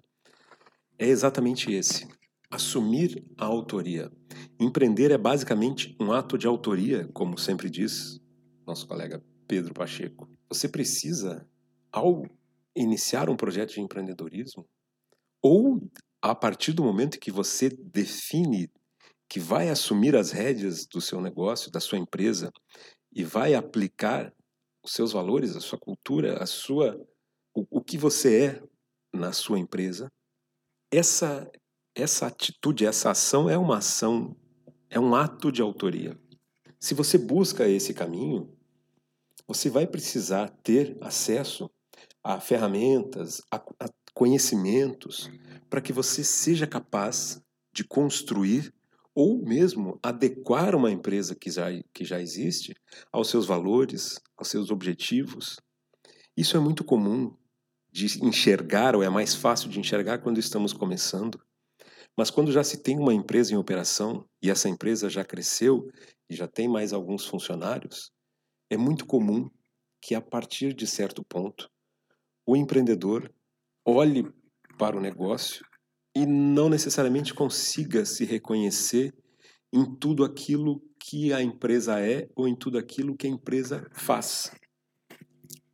é 0.99 1.07
exatamente 1.07 1.71
esse 1.71 2.07
assumir 2.51 3.25
a 3.37 3.45
autoria. 3.45 4.11
Empreender 4.59 5.11
é 5.11 5.17
basicamente 5.17 5.95
um 5.99 6.11
ato 6.11 6.37
de 6.37 6.45
autoria, 6.45 7.09
como 7.11 7.37
sempre 7.37 7.69
diz 7.69 8.19
nosso 8.65 8.87
colega 8.87 9.23
Pedro 9.47 9.73
Pacheco. 9.73 10.29
Você 10.49 10.69
precisa, 10.69 11.47
ao 11.91 12.23
iniciar 12.77 13.29
um 13.29 13.35
projeto 13.35 13.73
de 13.73 13.81
empreendedorismo, 13.81 14.67
ou 15.41 15.79
a 16.21 16.35
partir 16.35 16.73
do 16.73 16.83
momento 16.83 17.19
que 17.19 17.31
você 17.31 17.69
define 17.69 18.69
que 19.29 19.39
vai 19.39 19.69
assumir 19.69 20.15
as 20.15 20.31
rédeas 20.31 20.85
do 20.85 21.01
seu 21.01 21.19
negócio, 21.19 21.71
da 21.71 21.79
sua 21.79 21.97
empresa, 21.97 22.51
e 23.13 23.23
vai 23.23 23.53
aplicar 23.55 24.33
os 24.83 24.93
seus 24.93 25.11
valores, 25.11 25.55
a 25.55 25.59
sua 25.59 25.77
cultura, 25.77 26.41
a 26.41 26.45
sua 26.45 26.97
o, 27.53 27.65
o 27.71 27.83
que 27.83 27.97
você 27.97 28.45
é 28.45 28.63
na 29.13 29.33
sua 29.33 29.59
empresa, 29.59 30.11
essa 30.91 31.49
essa 31.95 32.27
atitude, 32.27 32.85
essa 32.85 33.09
ação 33.09 33.49
é 33.49 33.57
uma 33.57 33.77
ação, 33.77 34.35
é 34.87 34.99
um 34.99 35.15
ato 35.15 35.51
de 35.51 35.63
autoria. 35.63 36.15
Se 36.79 36.93
você 36.93 37.17
busca 37.17 37.67
esse 37.67 37.91
caminho, 37.91 38.55
você 39.47 39.67
vai 39.67 39.87
precisar 39.87 40.49
ter 40.61 40.95
acesso 41.01 41.67
a 42.27 42.41
ferramentas, 42.41 43.41
a, 43.49 43.55
a 43.55 43.89
conhecimentos, 44.13 45.31
para 45.69 45.79
que 45.79 45.93
você 45.93 46.25
seja 46.25 46.67
capaz 46.67 47.41
de 47.73 47.85
construir 47.85 48.73
ou 49.15 49.41
mesmo 49.45 49.97
adequar 50.03 50.75
uma 50.75 50.91
empresa 50.91 51.33
que 51.33 51.49
já, 51.49 51.67
que 51.93 52.03
já 52.03 52.19
existe 52.19 52.75
aos 53.13 53.29
seus 53.29 53.45
valores, 53.45 54.19
aos 54.35 54.49
seus 54.49 54.71
objetivos. 54.71 55.55
Isso 56.35 56.57
é 56.57 56.59
muito 56.59 56.83
comum 56.83 57.33
de 57.93 58.21
enxergar, 58.21 58.93
ou 58.93 59.01
é 59.01 59.09
mais 59.09 59.33
fácil 59.33 59.69
de 59.69 59.79
enxergar 59.79 60.17
quando 60.17 60.37
estamos 60.37 60.73
começando. 60.73 61.39
Mas 62.17 62.29
quando 62.29 62.51
já 62.51 62.63
se 62.63 62.83
tem 62.83 62.99
uma 62.99 63.13
empresa 63.13 63.53
em 63.53 63.57
operação 63.57 64.27
e 64.41 64.49
essa 64.49 64.67
empresa 64.67 65.09
já 65.09 65.23
cresceu 65.23 65.89
e 66.29 66.35
já 66.35 66.45
tem 66.45 66.67
mais 66.67 66.91
alguns 66.91 67.25
funcionários, 67.25 68.11
é 68.69 68.75
muito 68.75 69.05
comum 69.05 69.49
que 70.01 70.13
a 70.13 70.19
partir 70.19 70.73
de 70.73 70.85
certo 70.85 71.23
ponto 71.23 71.69
o 72.47 72.55
empreendedor 72.55 73.29
olhe 73.85 74.25
para 74.77 74.95
o 74.95 75.01
negócio 75.01 75.65
e 76.15 76.25
não 76.25 76.69
necessariamente 76.69 77.33
consiga 77.33 78.05
se 78.05 78.23
reconhecer 78.23 79.13
em 79.71 79.83
tudo 79.83 80.23
aquilo 80.23 80.81
que 80.97 81.33
a 81.33 81.41
empresa 81.41 81.99
é 81.99 82.29
ou 82.33 82.47
em 82.47 82.55
tudo 82.55 82.77
aquilo 82.77 83.17
que 83.17 83.27
a 83.27 83.29
empresa 83.29 83.85
faz. 83.91 84.49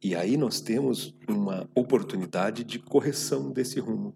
E 0.02 0.16
aí 0.16 0.36
nós 0.36 0.60
temos 0.60 1.16
uma 1.30 1.70
oportunidade 1.76 2.64
de 2.64 2.80
correção 2.80 3.52
desse 3.52 3.80
rumo. 3.80 4.10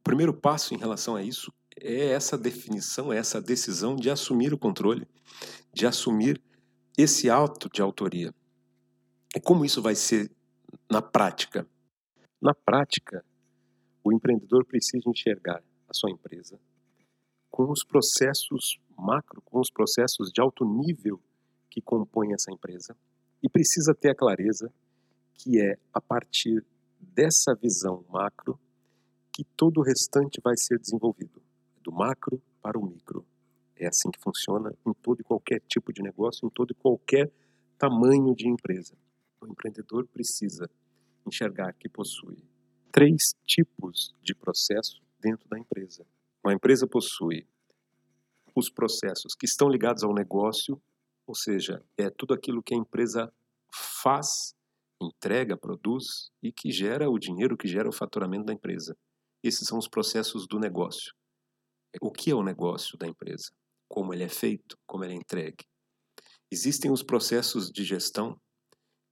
O 0.00 0.04
primeiro 0.04 0.32
passo 0.32 0.74
em 0.74 0.78
relação 0.78 1.16
a 1.16 1.22
isso 1.22 1.52
é 1.80 2.10
essa 2.10 2.38
definição, 2.38 3.12
é 3.12 3.18
essa 3.18 3.40
decisão 3.40 3.96
de 3.96 4.08
assumir 4.08 4.54
o 4.54 4.58
controle, 4.58 5.06
de 5.74 5.84
assumir 5.84 6.40
esse 6.96 7.28
auto 7.28 7.68
de 7.68 7.82
autoria. 7.82 8.32
E 9.34 9.40
como 9.40 9.64
isso 9.64 9.82
vai 9.82 9.94
ser 9.94 10.30
na 10.90 11.02
prática? 11.02 11.66
Na 12.40 12.54
prática, 12.54 13.24
o 14.04 14.12
empreendedor 14.12 14.64
precisa 14.64 15.08
enxergar 15.08 15.62
a 15.88 15.94
sua 15.94 16.10
empresa 16.10 16.58
com 17.50 17.70
os 17.70 17.84
processos 17.84 18.78
macro, 18.96 19.42
com 19.42 19.58
os 19.58 19.70
processos 19.70 20.30
de 20.32 20.40
alto 20.40 20.64
nível 20.64 21.20
que 21.70 21.80
compõem 21.80 22.32
essa 22.32 22.52
empresa 22.52 22.96
e 23.42 23.48
precisa 23.48 23.94
ter 23.94 24.10
a 24.10 24.14
clareza 24.14 24.72
que 25.34 25.60
é 25.60 25.76
a 25.92 26.00
partir 26.00 26.64
dessa 27.00 27.54
visão 27.54 28.04
macro 28.08 28.58
que 29.32 29.44
todo 29.56 29.78
o 29.78 29.84
restante 29.84 30.40
vai 30.42 30.54
ser 30.56 30.78
desenvolvido 30.78 31.42
do 31.82 31.92
macro 31.92 32.42
para 32.60 32.78
o 32.78 32.84
micro. 32.84 33.24
É 33.76 33.86
assim 33.86 34.10
que 34.10 34.20
funciona 34.20 34.74
em 34.84 34.92
todo 34.94 35.20
e 35.20 35.24
qualquer 35.24 35.60
tipo 35.68 35.92
de 35.92 36.02
negócio, 36.02 36.46
em 36.46 36.50
todo 36.50 36.72
e 36.72 36.74
qualquer 36.74 37.30
tamanho 37.78 38.34
de 38.34 38.48
empresa. 38.48 38.96
O 39.40 39.46
empreendedor 39.46 40.06
precisa 40.08 40.68
enxergar 41.28 41.72
que 41.74 41.88
possui 41.88 42.44
três 42.90 43.34
tipos 43.46 44.14
de 44.22 44.34
processo 44.34 45.00
dentro 45.20 45.48
da 45.48 45.58
empresa. 45.58 46.04
Uma 46.42 46.52
empresa 46.52 46.86
possui 46.86 47.46
os 48.54 48.68
processos 48.68 49.34
que 49.34 49.46
estão 49.46 49.68
ligados 49.68 50.02
ao 50.02 50.12
negócio, 50.12 50.80
ou 51.26 51.34
seja, 51.34 51.82
é 51.96 52.10
tudo 52.10 52.34
aquilo 52.34 52.62
que 52.62 52.74
a 52.74 52.78
empresa 52.78 53.32
faz, 53.72 54.54
entrega, 55.00 55.56
produz 55.56 56.32
e 56.42 56.50
que 56.50 56.72
gera 56.72 57.08
o 57.08 57.18
dinheiro, 57.18 57.56
que 57.56 57.68
gera 57.68 57.88
o 57.88 57.92
faturamento 57.92 58.46
da 58.46 58.52
empresa. 58.52 58.96
Esses 59.42 59.68
são 59.68 59.78
os 59.78 59.86
processos 59.86 60.46
do 60.48 60.58
negócio 60.58 61.12
o 62.00 62.10
que 62.10 62.30
é 62.30 62.34
o 62.34 62.42
negócio 62.42 62.98
da 62.98 63.06
empresa, 63.06 63.50
como 63.88 64.12
ele 64.12 64.24
é 64.24 64.28
feito, 64.28 64.76
como 64.86 65.04
ele 65.04 65.14
é 65.14 65.16
entregue. 65.16 65.64
Existem 66.50 66.90
os 66.90 67.02
processos 67.02 67.70
de 67.70 67.84
gestão, 67.84 68.40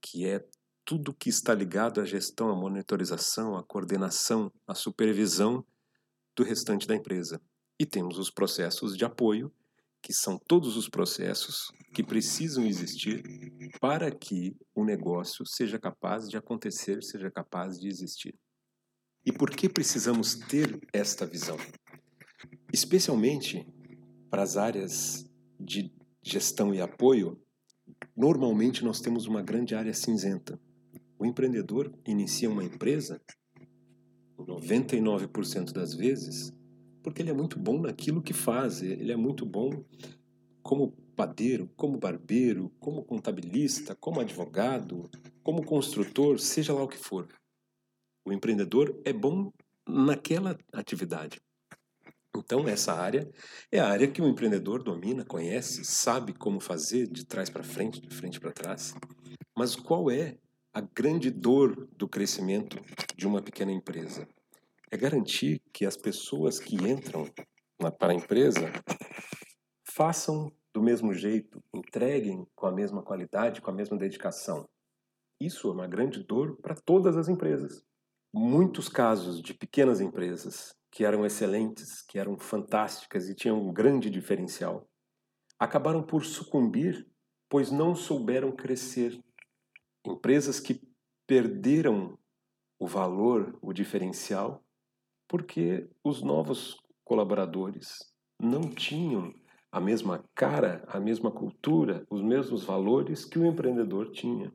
que 0.00 0.26
é 0.26 0.44
tudo 0.86 1.12
que 1.12 1.28
está 1.28 1.52
ligado 1.52 2.00
à 2.00 2.04
gestão, 2.04 2.48
à 2.48 2.54
monitorização, 2.54 3.56
à 3.56 3.64
coordenação, 3.64 4.52
à 4.64 4.74
supervisão 4.74 5.66
do 6.36 6.44
restante 6.44 6.86
da 6.86 6.94
empresa. 6.94 7.42
E 7.78 7.84
temos 7.84 8.18
os 8.18 8.30
processos 8.30 8.96
de 8.96 9.04
apoio, 9.04 9.52
que 10.00 10.12
são 10.12 10.38
todos 10.38 10.76
os 10.76 10.88
processos 10.88 11.72
que 11.92 12.04
precisam 12.04 12.64
existir 12.64 13.20
para 13.80 14.12
que 14.12 14.56
o 14.72 14.84
negócio 14.84 15.44
seja 15.44 15.76
capaz 15.76 16.28
de 16.28 16.36
acontecer, 16.36 17.02
seja 17.02 17.32
capaz 17.32 17.80
de 17.80 17.88
existir. 17.88 18.38
E 19.24 19.32
por 19.32 19.50
que 19.50 19.68
precisamos 19.68 20.36
ter 20.36 20.78
esta 20.92 21.26
visão? 21.26 21.56
Especialmente 22.72 23.66
para 24.30 24.42
as 24.42 24.56
áreas 24.56 25.28
de 25.58 25.92
gestão 26.22 26.72
e 26.72 26.80
apoio, 26.80 27.42
normalmente 28.16 28.84
nós 28.84 29.00
temos 29.00 29.26
uma 29.26 29.42
grande 29.42 29.74
área 29.74 29.92
cinzenta. 29.92 30.60
O 31.18 31.25
empreendedor 31.25 31.92
inicia 32.06 32.50
uma 32.50 32.64
empresa, 32.64 33.20
99% 34.38 35.73
das 35.73 35.94
vezes, 35.94 36.52
porque 37.02 37.23
ele 37.23 37.30
é 37.30 37.35
muito 37.35 37.58
bom 37.58 37.80
naquilo 37.80 38.23
que 38.23 38.32
faz, 38.32 38.82
ele 38.82 39.12
é 39.12 39.16
muito 39.16 39.46
bom 39.46 39.85
como 40.62 40.92
padeiro, 41.16 41.70
como 41.76 41.96
barbeiro, 41.96 42.70
como 42.78 43.04
contabilista, 43.04 43.94
como 43.94 44.20
advogado, 44.20 45.08
como 45.42 45.64
construtor, 45.64 46.38
seja 46.38 46.75
lá 46.75 46.82
o 46.82 46.88
que 46.88 46.99
for. 46.99 47.28
O 48.25 48.32
empreendedor 48.32 49.00
é 49.04 49.12
bom 49.12 49.52
naquela 49.88 50.58
atividade. 50.73 51.40
Então, 52.37 52.68
essa 52.68 52.92
área 52.92 53.30
é 53.73 53.78
a 53.78 53.88
área 53.88 54.11
que 54.11 54.20
o 54.20 54.28
empreendedor 54.28 54.82
domina, 54.82 55.25
conhece, 55.25 55.85
sabe 55.85 56.35
como 56.35 56.61
fazer 56.61 57.06
de 57.06 57.25
trás 57.25 57.49
para 57.49 57.62
frente, 57.62 58.00
de 58.00 58.14
frente 58.14 58.38
para 58.38 58.52
trás. 58.52 58.94
Mas 59.56 59.75
qual 59.75 60.11
é 60.11 60.37
a 60.76 60.80
grande 60.83 61.30
dor 61.30 61.88
do 61.97 62.06
crescimento 62.06 62.76
de 63.16 63.26
uma 63.26 63.40
pequena 63.40 63.73
empresa? 63.73 64.28
É 64.90 64.97
garantir 64.99 65.59
que 65.73 65.87
as 65.87 65.97
pessoas 65.97 66.61
que 66.61 66.76
entram 66.76 67.25
para 67.99 68.12
a 68.12 68.14
empresa 68.14 68.71
façam 69.83 70.52
do 70.75 70.83
mesmo 70.83 71.14
jeito, 71.14 71.64
entreguem 71.75 72.47
com 72.54 72.66
a 72.66 72.73
mesma 72.73 73.02
qualidade, 73.02 73.62
com 73.62 73.71
a 73.71 73.75
mesma 73.75 73.97
dedicação. 73.97 74.68
Isso 75.40 75.66
é 75.66 75.73
uma 75.73 75.87
grande 75.87 76.23
dor 76.23 76.59
para 76.61 76.75
todas 76.75 77.16
as 77.16 77.26
empresas. 77.30 77.83
Muitos 78.30 78.87
casos 78.87 79.40
de 79.40 79.54
pequenas 79.54 79.99
empresas 79.99 80.75
que 80.90 81.06
eram 81.06 81.25
excelentes, 81.25 82.02
que 82.02 82.18
eram 82.18 82.38
fantásticas 82.38 83.30
e 83.30 83.35
tinham 83.35 83.66
um 83.66 83.73
grande 83.73 84.11
diferencial, 84.11 84.87
acabaram 85.59 86.02
por 86.02 86.23
sucumbir, 86.23 87.09
pois 87.49 87.71
não 87.71 87.95
souberam 87.95 88.52
crescer. 88.52 89.18
Empresas 90.06 90.60
que 90.60 90.80
perderam 91.26 92.18
o 92.78 92.86
valor, 92.86 93.58
o 93.60 93.72
diferencial, 93.72 94.62
porque 95.28 95.88
os 96.04 96.22
novos 96.22 96.78
colaboradores 97.04 97.98
não 98.40 98.62
tinham 98.62 99.34
a 99.72 99.80
mesma 99.80 100.25
cara, 100.34 100.84
a 100.88 101.00
mesma 101.00 101.30
cultura, 101.30 102.06
os 102.08 102.22
mesmos 102.22 102.64
valores 102.64 103.25
que 103.25 103.38
o 103.38 103.44
empreendedor 103.44 104.10
tinha. 104.10 104.52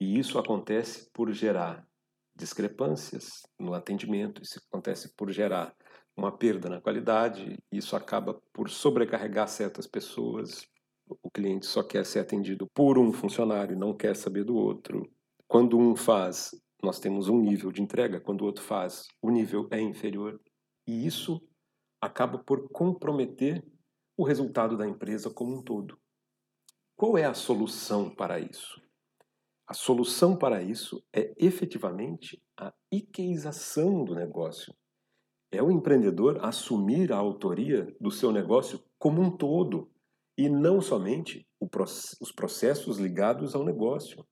E 0.00 0.18
isso 0.18 0.38
acontece 0.38 1.10
por 1.12 1.32
gerar 1.32 1.86
discrepâncias 2.34 3.42
no 3.58 3.74
atendimento, 3.74 4.42
isso 4.42 4.60
acontece 4.68 5.14
por 5.16 5.30
gerar 5.30 5.74
uma 6.16 6.32
perda 6.32 6.68
na 6.68 6.80
qualidade, 6.80 7.58
isso 7.70 7.96
acaba 7.96 8.34
por 8.52 8.70
sobrecarregar 8.70 9.48
certas 9.48 9.86
pessoas. 9.86 10.66
O 11.08 11.30
cliente 11.30 11.66
só 11.66 11.82
quer 11.82 12.04
ser 12.06 12.20
atendido 12.20 12.66
por 12.74 12.98
um 12.98 13.12
funcionário, 13.12 13.78
não 13.78 13.94
quer 13.94 14.16
saber 14.16 14.44
do 14.44 14.56
outro. 14.56 15.10
Quando 15.46 15.78
um 15.78 15.94
faz, 15.94 16.54
nós 16.82 16.98
temos 16.98 17.28
um 17.28 17.40
nível 17.40 17.70
de 17.70 17.82
entrega, 17.82 18.20
quando 18.20 18.42
o 18.42 18.44
outro 18.46 18.64
faz, 18.64 19.06
o 19.20 19.30
nível 19.30 19.68
é 19.70 19.80
inferior. 19.80 20.40
E 20.86 21.06
isso 21.06 21.42
acaba 22.00 22.38
por 22.38 22.68
comprometer 22.70 23.64
o 24.16 24.24
resultado 24.24 24.76
da 24.76 24.86
empresa 24.86 25.30
como 25.30 25.56
um 25.56 25.62
todo. 25.62 25.98
Qual 26.96 27.18
é 27.18 27.24
a 27.24 27.34
solução 27.34 28.08
para 28.08 28.38
isso? 28.38 28.80
A 29.66 29.74
solução 29.74 30.36
para 30.36 30.62
isso 30.62 31.02
é 31.12 31.34
efetivamente 31.38 32.42
a 32.56 32.72
iqueização 32.92 34.04
do 34.04 34.14
negócio. 34.14 34.74
É 35.50 35.62
o 35.62 35.70
empreendedor 35.70 36.44
assumir 36.44 37.12
a 37.12 37.16
autoria 37.16 37.94
do 38.00 38.10
seu 38.10 38.30
negócio 38.30 38.82
como 38.98 39.22
um 39.22 39.30
todo 39.30 39.90
e 40.36 40.48
não 40.48 40.80
somente 40.80 41.46
os 42.20 42.32
processos 42.32 42.98
ligados 42.98 43.54
ao 43.54 43.64
negócio. 43.64 44.26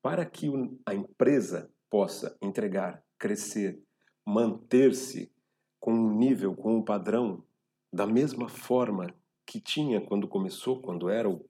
Para 0.00 0.24
que 0.24 0.50
a 0.86 0.94
empresa 0.94 1.70
possa 1.88 2.36
entregar, 2.40 3.04
crescer, 3.18 3.80
manter-se 4.26 5.32
com 5.78 5.92
um 5.92 6.16
nível, 6.16 6.54
com 6.54 6.76
um 6.76 6.82
padrão 6.82 7.44
da 7.92 8.06
mesma 8.06 8.48
forma 8.48 9.14
que 9.46 9.60
tinha 9.60 10.00
quando 10.00 10.26
começou, 10.26 10.80
quando 10.80 11.08
era 11.08 11.28
o, 11.28 11.44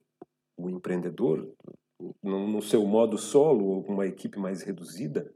o 0.56 0.68
empreendedor, 0.68 1.54
no, 2.22 2.48
no 2.48 2.62
seu 2.62 2.84
modo 2.84 3.16
solo 3.16 3.64
ou 3.66 3.84
com 3.84 3.92
uma 3.92 4.06
equipe 4.06 4.38
mais 4.38 4.62
reduzida, 4.62 5.32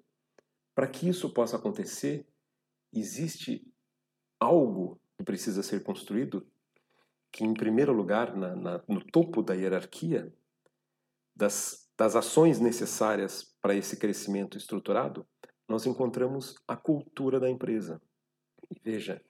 para 0.75 0.88
que 0.88 1.08
isso 1.08 1.32
possa 1.32 1.56
acontecer, 1.56 2.26
existe 2.92 3.66
algo 4.40 5.00
que 5.16 5.25
precisa 5.25 5.62
ser 5.62 5.82
construído 5.82 6.46
que, 7.37 7.45
em 7.45 7.55
primeiro 7.55 7.93
lugar, 7.93 8.35
na, 8.35 8.57
na, 8.57 8.85
no 8.88 9.05
topo 9.05 9.43
da 9.43 9.55
hierarquia 9.55 10.33
das, 11.35 11.88
das 11.97 12.16
ações 12.16 12.59
necessárias 12.59 13.55
para 13.61 13.75
esse 13.75 13.99
crescimento 13.99 14.57
estruturado, 14.57 15.26
nós 15.69 15.85
encontramos 15.85 16.55
a 16.66 16.76
cultura 16.76 17.38
da 17.38 17.50
empresa. 17.50 18.00
E 18.71 18.81
veja, 18.83 19.23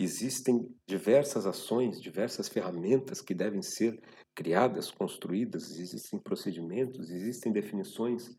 Existem 0.00 0.72
diversas 0.86 1.44
ações, 1.44 2.00
diversas 2.00 2.48
ferramentas 2.48 3.20
que 3.20 3.34
devem 3.34 3.60
ser 3.62 4.00
criadas, 4.32 4.92
construídas, 4.92 5.76
existem 5.76 6.20
procedimentos, 6.20 7.10
existem 7.10 7.52
definições, 7.52 8.38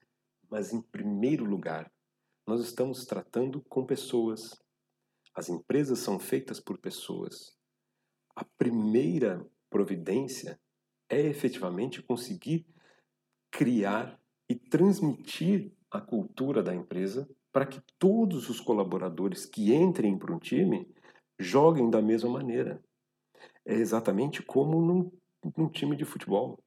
mas 0.49 0.71
em 0.71 0.81
primeiro 0.81 1.43
lugar, 1.43 1.91
nós 2.47 2.61
estamos 2.61 3.03
tratando 3.05 3.61
com 3.67 3.85
pessoas. 3.85 4.57
As 5.35 5.49
empresas 5.49 5.99
são 5.99 6.17
feitas 6.17 6.61
por 6.61 6.77
pessoas. 6.77 7.58
A 8.39 8.45
primeira 8.57 9.45
providência 9.69 10.57
é 11.09 11.19
efetivamente 11.19 12.01
conseguir 12.01 12.65
criar 13.51 14.17
e 14.47 14.55
transmitir 14.55 15.73
a 15.91 15.99
cultura 15.99 16.63
da 16.63 16.73
empresa 16.73 17.29
para 17.51 17.65
que 17.65 17.81
todos 17.97 18.49
os 18.49 18.61
colaboradores 18.61 19.45
que 19.45 19.73
entrem 19.75 20.17
para 20.17 20.33
um 20.33 20.39
time 20.39 20.87
joguem 21.37 21.89
da 21.89 22.01
mesma 22.01 22.29
maneira. 22.29 22.81
É 23.65 23.73
exatamente 23.73 24.41
como 24.41 24.79
num, 24.79 25.11
num 25.57 25.67
time 25.67 25.97
de 25.97 26.05
futebol. 26.05 26.57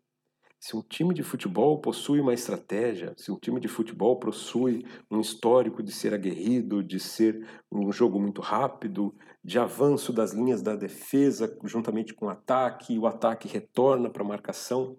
Se 0.63 0.77
um 0.77 0.81
time 0.81 1.13
de 1.13 1.25
futebol 1.25 1.81
possui 1.81 2.21
uma 2.21 2.33
estratégia, 2.33 3.13
se 3.17 3.33
um 3.33 3.37
time 3.37 3.59
de 3.59 3.67
futebol 3.67 4.21
possui 4.21 4.87
um 5.11 5.21
histórico 5.21 5.83
de 5.83 5.91
ser 5.91 6.15
aguerrido, 6.15 6.85
de 6.85 7.01
ser 7.01 7.45
um 7.69 7.91
jogo 7.91 8.21
muito 8.21 8.41
rápido, 8.41 9.13
de 9.43 9.59
avanço 9.59 10.13
das 10.13 10.31
linhas 10.31 10.63
da 10.63 10.77
defesa 10.77 11.59
juntamente 11.65 12.15
com 12.15 12.27
o 12.27 12.31
ataque, 12.31 12.95
e 12.95 12.99
o 13.01 13.09
ataque 13.09 13.49
retorna 13.49 14.09
para 14.09 14.23
a 14.23 14.29
marcação, 14.29 14.97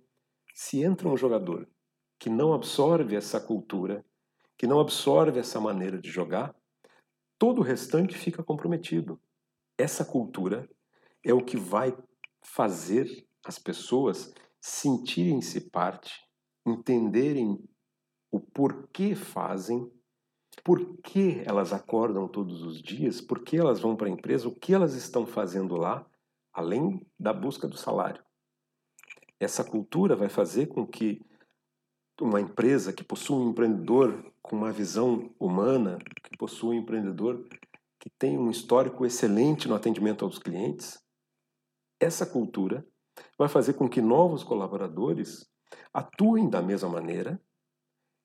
se 0.54 0.84
entra 0.84 1.08
um 1.08 1.16
jogador 1.16 1.66
que 2.20 2.30
não 2.30 2.52
absorve 2.52 3.16
essa 3.16 3.40
cultura, 3.40 4.06
que 4.58 4.68
não 4.68 4.82
absorve 4.82 5.40
essa 5.40 5.62
maneira 5.62 5.98
de 5.98 6.10
jogar, 6.10 6.54
todo 7.40 7.60
o 7.60 7.64
restante 7.64 8.18
fica 8.18 8.44
comprometido. 8.44 9.18
Essa 9.78 10.04
cultura 10.04 10.70
é 11.24 11.34
o 11.34 11.42
que 11.42 11.56
vai 11.56 11.98
fazer 12.42 13.26
as 13.46 13.58
pessoas 13.58 14.34
sentirem-se 14.64 15.60
parte, 15.60 16.26
entenderem 16.66 17.62
o 18.32 18.40
porquê 18.40 19.14
fazem, 19.14 19.92
por 20.64 21.02
que 21.02 21.44
elas 21.46 21.74
acordam 21.74 22.30
todos 22.30 22.62
os 22.62 22.82
dias, 22.82 23.20
por 23.20 23.44
que 23.44 23.58
elas 23.58 23.82
vão 23.82 23.98
para 23.98 24.08
a 24.08 24.12
empresa, 24.12 24.48
o 24.48 24.56
que 24.56 24.74
elas 24.74 24.94
estão 24.94 25.26
fazendo 25.26 25.76
lá, 25.76 26.10
além 26.54 27.06
da 27.20 27.34
busca 27.34 27.68
do 27.68 27.76
salário. 27.76 28.24
Essa 29.38 29.66
cultura 29.66 30.16
vai 30.16 30.30
fazer 30.30 30.68
com 30.68 30.88
que 30.88 31.20
uma 32.22 32.40
empresa 32.40 32.94
que 32.94 33.04
possui 33.04 33.36
um 33.36 33.50
empreendedor 33.50 34.34
com 34.42 34.56
uma 34.56 34.72
visão 34.72 35.36
humana, 35.38 35.98
que 36.24 36.38
possui 36.38 36.78
um 36.78 36.80
empreendedor 36.80 37.46
que 38.00 38.10
tem 38.18 38.38
um 38.38 38.50
histórico 38.50 39.06
excelente 39.06 39.68
no 39.68 39.76
atendimento 39.76 40.24
aos 40.24 40.40
clientes, 40.40 41.04
essa 42.00 42.26
cultura 42.26 42.88
vai 43.38 43.48
fazer 43.48 43.74
com 43.74 43.90
que 43.90 44.02
novos 44.02 44.44
colaboradores 44.44 45.50
atuem 45.94 46.50
da 46.50 46.62
mesma 46.62 46.90
maneira 46.90 47.42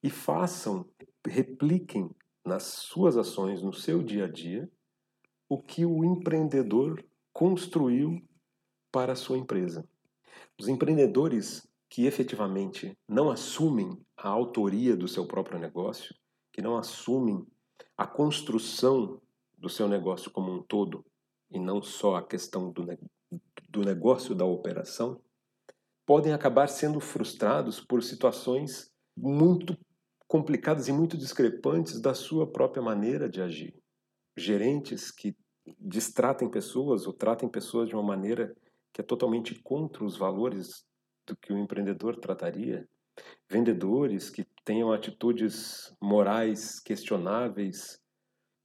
e 0.03 0.11
façam, 0.11 0.89
repliquem 1.27 2.11
nas 2.45 2.65
suas 2.65 3.17
ações, 3.17 3.63
no 3.63 3.73
seu 3.73 4.03
dia 4.03 4.25
a 4.25 4.31
dia, 4.31 4.71
o 5.49 5.61
que 5.61 5.85
o 5.85 6.05
empreendedor 6.05 7.05
construiu 7.33 8.23
para 8.93 9.13
a 9.13 9.17
sua 9.17 9.39
empresa. 9.39 9.89
Os 10.59 10.69
empreendedores 10.69 11.69
que 11.91 12.07
efetivamente 12.07 12.97
não 13.09 13.31
assumem 13.31 13.99
a 14.17 14.29
autoria 14.29 14.97
do 14.97 15.09
seu 15.09 15.27
próprio 15.27 15.59
negócio, 15.59 16.15
que 16.53 16.61
não 16.61 16.77
assumem 16.77 17.47
a 17.97 18.07
construção 18.07 19.21
do 19.57 19.69
seu 19.69 19.89
negócio 19.89 20.31
como 20.31 20.53
um 20.53 20.63
todo 20.63 21.05
e 21.51 21.59
não 21.59 21.83
só 21.83 22.17
a 22.17 22.23
questão 22.23 22.71
do, 22.71 22.87
do 23.69 23.83
negócio 23.83 24.35
da 24.35 24.45
operação, 24.45 25.21
podem 26.07 26.33
acabar 26.33 26.69
sendo 26.69 27.01
frustrados 27.01 27.81
por 27.81 28.03
situações 28.03 28.91
muito 29.17 29.77
complicadas 30.27 30.89
e 30.89 30.93
muito 30.93 31.19
discrepantes 31.19 32.01
da 32.01 32.15
sua 32.15 32.51
própria 32.51 32.83
maneira 32.83 33.29
de 33.29 33.43
agir. 33.43 33.75
Gerentes 34.37 35.11
que 35.11 35.37
distratem 35.79 36.51
pessoas 36.51 37.07
ou 37.07 37.13
tratem 37.13 37.49
pessoas 37.49 37.89
de 37.89 37.95
uma 37.95 38.03
maneira 38.03 38.55
que 38.93 39.03
é 39.03 39.05
totalmente 39.05 39.55
contra 39.63 40.05
os 40.05 40.17
valores 40.17 40.85
do 41.27 41.37
que 41.37 41.53
o 41.53 41.59
empreendedor 41.59 42.17
trataria. 42.17 42.89
Vendedores 43.51 44.31
que 44.31 44.47
tenham 44.65 44.91
atitudes 44.91 45.95
morais 46.01 46.81
questionáveis 46.81 48.01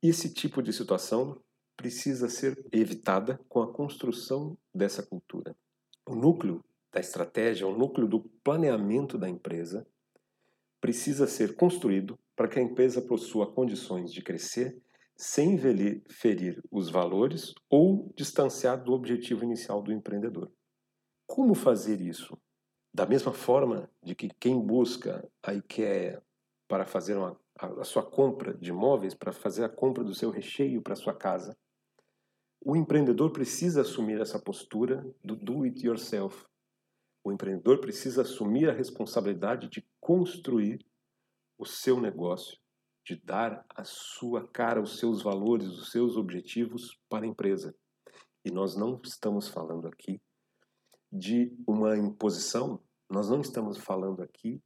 esse 0.01 0.33
tipo 0.33 0.61
de 0.61 0.71
situação 0.71 1.41
precisa 1.75 2.29
ser 2.29 2.63
evitada 2.71 3.39
com 3.49 3.61
a 3.61 3.71
construção 3.71 4.57
dessa 4.73 5.03
cultura. 5.03 5.55
O 6.07 6.15
núcleo 6.15 6.63
da 6.91 6.99
estratégia, 6.99 7.67
o 7.67 7.77
núcleo 7.77 8.07
do 8.07 8.21
planeamento 8.43 9.17
da 9.17 9.27
empresa 9.27 9.85
precisa 10.79 11.27
ser 11.27 11.55
construído 11.55 12.19
para 12.35 12.47
que 12.47 12.59
a 12.59 12.61
empresa 12.61 13.01
possua 13.01 13.51
condições 13.51 14.11
de 14.11 14.21
crescer 14.21 14.77
sem 15.15 15.57
ferir 16.09 16.61
os 16.71 16.89
valores 16.89 17.53
ou 17.69 18.11
distanciar 18.15 18.83
do 18.83 18.93
objetivo 18.93 19.43
inicial 19.43 19.81
do 19.81 19.91
empreendedor. 19.91 20.51
Como 21.25 21.53
fazer 21.53 22.01
isso? 22.01 22.37
Da 22.93 23.05
mesma 23.05 23.31
forma 23.31 23.89
de 24.03 24.13
que 24.13 24.29
quem 24.39 24.59
busca 24.59 25.27
a 25.41 25.53
IKEA 25.53 26.21
para 26.67 26.85
fazer 26.85 27.15
uma 27.15 27.39
a, 27.55 27.83
sua 27.83 28.03
compra 28.03 28.53
de 28.53 28.69
imóveis, 28.69 29.13
para 29.13 29.31
fazer 29.31 29.63
a 29.63 29.69
compra 29.69 30.03
do 30.03 30.13
seu 30.13 30.29
recheio 30.29 30.81
para 30.81 30.95
sua 30.95 31.13
casa, 31.13 31.55
o 32.65 32.75
empreendedor 32.75 33.31
precisa 33.31 33.81
assumir 33.81 34.21
essa 34.21 34.39
postura 34.39 35.05
do 35.23 35.35
do 35.35 35.63
it 35.63 35.85
yourself. 35.85 36.45
O 37.23 37.31
empreendedor 37.31 37.79
precisa 37.79 38.21
assumir 38.21 38.69
a 38.69 38.73
responsabilidade 38.73 39.69
de 39.69 39.85
construir 39.99 40.85
o 41.57 41.65
seu 41.65 41.99
negócio, 41.99 42.57
de 43.05 43.15
dar 43.17 43.65
a 43.69 43.83
sua 43.83 44.47
cara, 44.47 44.81
os 44.81 44.97
seus 44.97 45.21
valores, 45.21 45.67
os 45.67 45.91
seus 45.91 46.15
objetivos 46.15 46.97
para 47.09 47.25
a 47.25 47.27
empresa. 47.27 47.75
E 48.45 48.51
nós 48.51 48.75
não 48.75 48.99
estamos 49.03 49.47
falando 49.47 49.87
aqui 49.87 50.21
de 51.11 51.53
uma 51.67 51.97
imposição, 51.97 52.81
nós 53.09 53.29
não 53.29 53.41
estamos 53.41 53.77
falando 53.77 54.21
aqui 54.21 54.61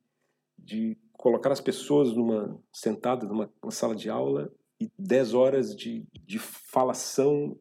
de 0.57 0.97
colocar 1.13 1.51
as 1.51 1.61
pessoas 1.61 2.13
numa 2.13 2.59
sentada 2.71 3.25
numa 3.27 3.51
sala 3.69 3.95
de 3.95 4.09
aula 4.09 4.51
e 4.79 4.89
10 4.97 5.33
horas 5.33 5.75
de, 5.75 6.07
de 6.13 6.39
falação 6.39 7.59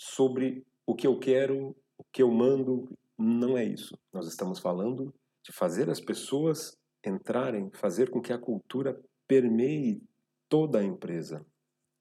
sobre 0.00 0.66
o 0.86 0.94
que 0.94 1.06
eu 1.06 1.18
quero, 1.18 1.76
o 1.98 2.04
que 2.10 2.22
eu 2.22 2.30
mando, 2.30 2.88
não 3.18 3.58
é 3.58 3.64
isso. 3.66 3.94
Nós 4.10 4.26
estamos 4.26 4.58
falando 4.58 5.14
de 5.44 5.52
fazer 5.52 5.90
as 5.90 6.00
pessoas 6.00 6.74
entrarem, 7.04 7.70
fazer 7.74 8.08
com 8.08 8.18
que 8.18 8.32
a 8.32 8.38
cultura 8.38 8.98
permeie 9.28 10.02
toda 10.48 10.78
a 10.78 10.84
empresa, 10.84 11.44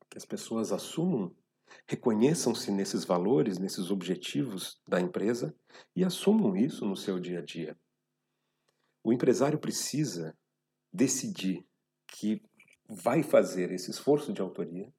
que 0.09 0.17
as 0.17 0.23
pessoas 0.23 0.71
assumam, 0.71 1.35
reconheçam-se 1.85 2.71
nesses 2.71 3.03
valores, 3.03 3.59
nesses 3.59 3.91
objetivos 3.91 4.79
da 4.87 5.01
empresa 5.01 5.53
e 5.93 6.05
assumam 6.05 6.55
isso 6.55 6.85
no 6.85 6.95
seu 6.95 7.19
dia 7.19 7.39
a 7.39 7.43
dia. 7.43 7.77
O 9.03 9.11
empresário 9.11 9.59
precisa 9.59 10.33
decidir 10.91 11.65
que 12.07 12.41
vai 12.87 13.23
fazer 13.23 13.73
esse 13.73 13.91
esforço 13.91 14.31
de 14.31 14.41
autoria, 14.41 14.89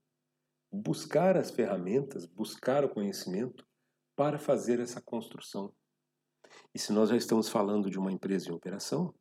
buscar 0.73 1.37
as 1.37 1.51
ferramentas, 1.51 2.27
buscar 2.27 2.85
o 2.85 2.89
conhecimento 2.89 3.67
para 4.15 4.39
fazer 4.39 4.81
essa 4.81 5.01
construção. 5.01 5.73
E 6.75 6.79
se 6.79 6.93
nós 6.93 7.09
já 7.11 7.17
estamos 7.17 7.49
falando 7.49 7.91
de 7.91 7.99
uma 7.99 8.13
empresa 8.13 8.49
em 8.49 8.55
operação, 8.55 9.15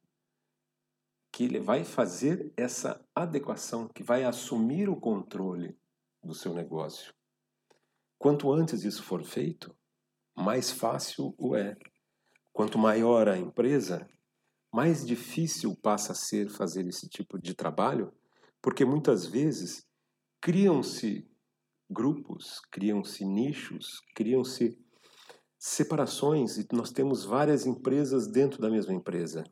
que 1.31 1.43
ele 1.43 1.59
vai 1.59 1.83
fazer 1.83 2.51
essa 2.57 3.03
adequação, 3.15 3.87
que 3.87 4.03
vai 4.03 4.23
assumir 4.23 4.89
o 4.89 4.99
controle 4.99 5.77
do 6.23 6.33
seu 6.33 6.53
negócio. 6.53 7.13
Quanto 8.17 8.51
antes 8.51 8.83
isso 8.83 9.03
for 9.03 9.23
feito, 9.23 9.75
mais 10.35 10.71
fácil 10.71 11.33
o 11.37 11.55
é. 11.55 11.77
Quanto 12.51 12.77
maior 12.77 13.29
a 13.29 13.37
empresa, 13.37 14.09
mais 14.73 15.05
difícil 15.05 15.75
passa 15.75 16.11
a 16.11 16.15
ser 16.15 16.49
fazer 16.49 16.85
esse 16.87 17.07
tipo 17.07 17.39
de 17.39 17.53
trabalho, 17.53 18.13
porque 18.61 18.83
muitas 18.83 19.25
vezes 19.25 19.87
criam-se 20.41 21.28
grupos, 21.89 22.61
criam-se 22.71 23.25
nichos, 23.25 24.01
criam-se 24.15 24.77
separações 25.57 26.57
e 26.57 26.67
nós 26.71 26.91
temos 26.91 27.25
várias 27.25 27.65
empresas 27.65 28.27
dentro 28.27 28.61
da 28.61 28.69
mesma 28.69 28.93
empresa. 28.93 29.43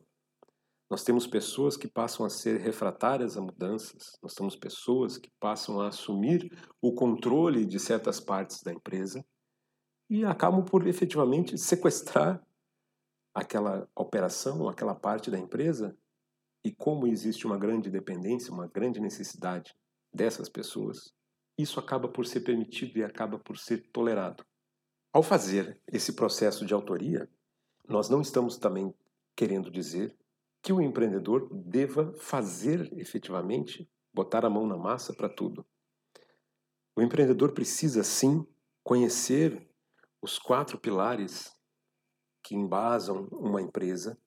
Nós 0.90 1.04
temos 1.04 1.28
pessoas 1.28 1.76
que 1.76 1.88
passam 1.88 2.26
a 2.26 2.30
ser 2.30 2.62
refratárias 2.62 3.36
a 3.36 3.42
mudanças, 3.42 4.18
nós 4.24 4.34
temos 4.34 4.56
pessoas 4.56 5.18
que 5.18 5.30
passam 5.38 5.82
a 5.82 5.90
assumir 5.90 6.50
o 6.82 6.94
controle 6.94 7.66
de 7.66 7.78
certas 7.78 8.22
partes 8.22 8.64
da 8.64 8.72
empresa 8.72 9.26
e 10.10 10.24
acabam 10.24 10.64
por 10.64 10.88
efetivamente 10.88 11.58
sequestrar 11.58 12.42
aquela 13.34 13.90
operação, 13.94 14.70
aquela 14.70 14.96
parte 14.96 15.30
da 15.30 15.38
empresa. 15.38 15.98
E 16.64 16.74
como 16.74 17.06
existe 17.06 17.46
uma 17.46 17.58
grande 17.58 17.90
dependência, 17.90 18.54
uma 18.54 18.68
grande 18.68 19.02
necessidade 19.02 19.76
dessas 20.14 20.48
pessoas, 20.48 21.14
isso 21.58 21.80
acaba 21.80 22.08
por 22.08 22.26
ser 22.26 22.42
permitido 22.42 22.98
e 22.98 23.04
acaba 23.04 23.40
por 23.40 23.58
ser 23.58 23.88
tolerado. 23.92 24.46
Ao 25.12 25.24
fazer 25.24 25.82
esse 25.92 26.14
processo 26.14 26.66
de 26.66 26.74
autoria, 26.74 27.30
nós 27.88 28.10
não 28.10 28.22
estamos 28.22 28.58
também 28.58 28.94
querendo 29.36 29.72
dizer 29.72 30.16
que 30.62 30.74
o 30.74 30.82
empreendedor 30.82 31.50
deva 31.52 32.14
fazer 32.20 32.92
efetivamente, 32.98 33.90
botar 34.14 34.46
a 34.46 34.50
mão 34.50 34.68
na 34.68 34.78
massa 34.78 35.14
para 35.14 35.30
tudo. 35.30 35.66
O 36.96 37.02
empreendedor 37.02 37.54
precisa 37.54 38.04
sim 38.04 38.46
conhecer 38.84 39.68
os 40.22 40.38
quatro 40.40 40.78
pilares 40.78 41.54
que 42.44 42.56
embasam 42.56 43.28
uma 43.32 43.62
empresa. 43.62 44.18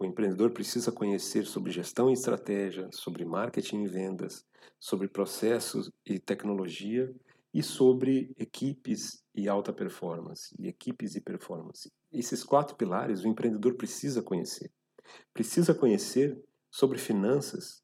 O 0.00 0.04
empreendedor 0.04 0.52
precisa 0.52 0.92
conhecer 0.92 1.44
sobre 1.44 1.72
gestão 1.72 2.08
e 2.08 2.12
estratégia, 2.12 2.88
sobre 2.92 3.24
marketing 3.24 3.82
e 3.82 3.88
vendas, 3.88 4.46
sobre 4.78 5.08
processos 5.08 5.90
e 6.06 6.20
tecnologia 6.20 7.12
e 7.52 7.64
sobre 7.64 8.32
equipes 8.38 9.24
e 9.34 9.48
alta 9.48 9.72
performance, 9.72 10.54
e 10.56 10.68
equipes 10.68 11.16
e 11.16 11.20
performance. 11.20 11.90
Esses 12.12 12.44
quatro 12.44 12.76
pilares 12.76 13.24
o 13.24 13.28
empreendedor 13.28 13.74
precisa 13.74 14.22
conhecer. 14.22 14.70
Precisa 15.34 15.74
conhecer 15.74 16.40
sobre 16.70 16.98
finanças, 16.98 17.82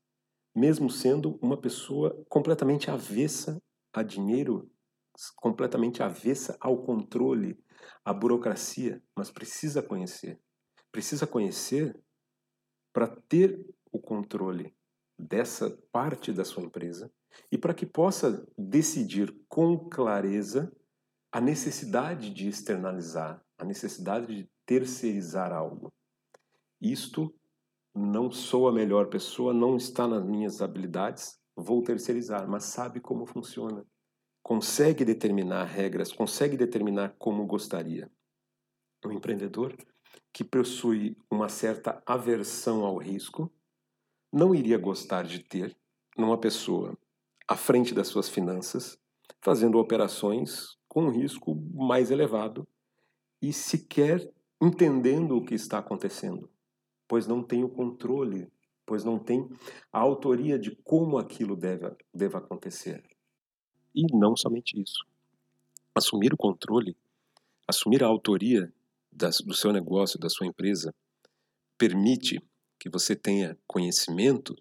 mesmo 0.55 0.89
sendo 0.89 1.37
uma 1.43 1.61
pessoa 1.61 2.25
completamente 2.29 2.93
avessa 2.93 3.61
a 3.93 4.05
dinheiro, 4.05 4.71
completamente 5.37 6.01
avessa 6.01 6.57
ao 6.61 6.81
controle, 6.85 7.59
à 8.05 8.13
burocracia, 8.13 9.03
mas 9.17 9.33
precisa 9.33 9.83
conhecer. 9.83 10.39
Precisa 10.95 11.27
conhecer 11.27 12.01
para 12.93 13.09
ter 13.09 13.61
o 13.91 13.99
controle 13.99 14.73
dessa 15.19 15.77
parte 15.91 16.33
da 16.33 16.45
sua 16.45 16.63
empresa 16.63 17.13
e 17.51 17.59
para 17.59 17.75
que 17.75 17.85
possa 17.85 18.47
decidir 18.57 19.37
com 19.49 19.77
clareza 19.77 20.73
a 21.33 21.41
necessidade 21.41 22.33
de 22.33 22.47
externalizar, 22.47 23.45
a 23.59 23.65
necessidade 23.65 24.37
de 24.37 24.49
terceirizar 24.65 25.53
algo. 25.53 25.93
Isto 26.81 27.35
não 27.93 28.31
sou 28.31 28.69
a 28.69 28.73
melhor 28.73 29.09
pessoa, 29.09 29.53
não 29.53 29.77
está 29.77 30.07
nas 30.07 30.25
minhas 30.25 30.63
habilidades, 30.63 31.41
vou 31.57 31.83
terceirizar, 31.83 32.49
mas 32.49 32.67
sabe 32.67 33.01
como 33.01 33.27
funciona. 33.27 33.85
Consegue 34.45 35.05
determinar 35.05 35.65
regras, 35.65 36.13
consegue 36.13 36.57
determinar 36.57 37.17
como 37.19 37.45
gostaria. 37.47 38.09
Um 39.05 39.11
empreendedor 39.11 39.77
que 40.33 40.43
possui 40.43 41.17
uma 41.31 41.49
certa 41.49 42.03
aversão 42.05 42.85
ao 42.85 42.97
risco 42.97 43.51
não 44.33 44.55
iria 44.55 44.77
gostar 44.77 45.25
de 45.25 45.39
ter 45.39 45.77
numa 46.17 46.37
pessoa 46.37 46.97
à 47.47 47.57
frente 47.57 47.95
das 47.95 48.09
suas 48.09 48.29
finanças, 48.29 48.99
fazendo 49.41 49.79
operações 49.79 50.77
com 50.89 51.05
um 51.05 51.11
risco 51.11 51.55
mais 51.73 52.11
elevado 52.11 52.67
e 53.41 53.53
sequer 53.53 54.33
entendendo 54.61 55.37
o 55.37 55.45
que 55.45 55.55
está 55.55 55.79
acontecendo, 55.79 56.51
pois 57.07 57.27
não 57.27 57.43
tem 57.43 57.63
o 57.63 57.69
controle, 57.69 58.51
pois 58.87 59.05
não 59.05 59.19
tem 59.19 59.49
a 59.93 59.99
autoria 59.99 60.59
de 60.59 60.75
como 60.77 61.19
aquilo 61.19 61.55
deve, 61.55 61.93
deve 62.13 62.37
acontecer. 62.37 63.03
E 63.95 64.07
não 64.17 64.37
somente 64.37 64.81
isso. 64.81 65.05
Assumir 65.95 66.33
o 66.33 66.37
controle, 66.37 66.97
assumir 67.69 68.03
a 68.03 68.07
autoria 68.07 68.73
do 69.15 69.55
seu 69.55 69.73
negócio, 69.73 70.19
da 70.19 70.29
sua 70.29 70.47
empresa, 70.47 70.93
permite 71.79 72.41
que 72.79 72.91
você 72.91 73.15
tenha 73.17 73.57
conhecimento 73.67 74.55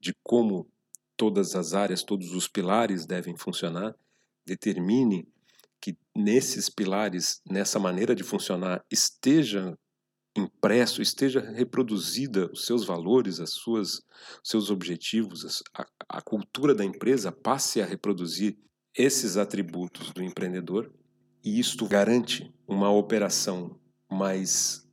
de 0.00 0.14
como 0.22 0.68
todas 1.16 1.54
as 1.54 1.74
áreas, 1.74 2.02
todos 2.02 2.32
os 2.32 2.48
pilares 2.48 3.06
devem 3.06 3.36
funcionar, 3.36 3.94
determine 4.46 5.26
que 5.80 5.96
nesses 6.16 6.68
pilares, 6.68 7.40
nessa 7.48 7.78
maneira 7.78 8.14
de 8.14 8.22
funcionar, 8.22 8.84
esteja 8.90 9.78
impresso, 10.36 11.00
esteja 11.00 11.40
reproduzida 11.40 12.50
os 12.52 12.66
seus 12.66 12.84
valores, 12.84 13.38
as 13.38 13.50
suas, 13.50 14.02
seus 14.42 14.70
objetivos, 14.70 15.62
a, 15.72 15.86
a 16.08 16.22
cultura 16.22 16.74
da 16.74 16.84
empresa 16.84 17.30
passe 17.30 17.80
a 17.80 17.86
reproduzir 17.86 18.58
esses 18.96 19.36
atributos 19.36 20.10
do 20.10 20.22
empreendedor 20.22 20.92
e 21.44 21.60
isto 21.60 21.86
garante 21.86 22.50
uma 22.66 22.90
operação 22.90 23.78
mais 24.10 24.88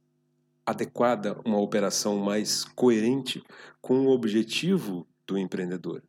adequada, 0.65 1.39
uma 1.45 1.59
operação 1.59 2.17
mais 2.17 2.65
coerente 2.75 3.41
com 3.81 4.05
o 4.05 4.09
objetivo 4.09 5.07
do 5.25 5.37
empreendedor. 5.37 6.03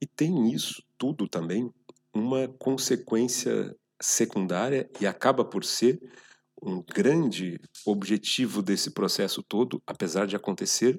E 0.00 0.06
tem 0.06 0.52
isso 0.52 0.82
tudo 0.96 1.28
também 1.28 1.72
uma 2.14 2.48
consequência 2.58 3.76
secundária 4.00 4.88
e 5.00 5.06
acaba 5.06 5.44
por 5.44 5.64
ser 5.64 6.00
um 6.62 6.82
grande 6.82 7.60
objetivo 7.84 8.62
desse 8.62 8.92
processo 8.92 9.42
todo, 9.42 9.82
apesar 9.86 10.26
de 10.26 10.36
acontecer 10.36 10.98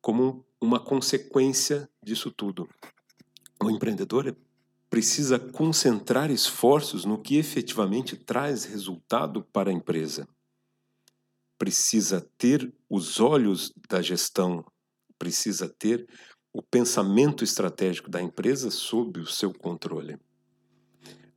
como 0.00 0.44
uma 0.60 0.78
consequência 0.78 1.88
disso 2.02 2.30
tudo. 2.30 2.68
O 3.62 3.70
empreendedor 3.70 4.36
precisa 4.92 5.38
concentrar 5.38 6.30
esforços 6.30 7.06
no 7.06 7.16
que 7.16 7.38
efetivamente 7.38 8.14
traz 8.14 8.66
resultado 8.66 9.42
para 9.42 9.70
a 9.70 9.72
empresa. 9.72 10.28
Precisa 11.56 12.20
ter 12.36 12.70
os 12.90 13.18
olhos 13.18 13.72
da 13.88 14.02
gestão, 14.02 14.62
precisa 15.18 15.66
ter 15.66 16.06
o 16.52 16.60
pensamento 16.60 17.42
estratégico 17.42 18.10
da 18.10 18.20
empresa 18.20 18.70
sob 18.70 19.18
o 19.18 19.26
seu 19.26 19.50
controle. 19.50 20.18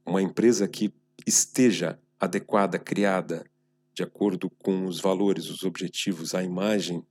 Uma 0.05 0.21
empresa 0.21 0.67
que 0.67 0.93
esteja 1.25 1.97
adequada, 2.19 2.77
criada 2.77 3.49
de 3.93 4.03
acordo 4.03 4.49
com 4.49 4.85
os 4.85 4.99
valores, 4.99 5.49
os 5.49 5.63
objetivos, 5.63 6.35
a 6.35 6.43
imagem 6.43 7.07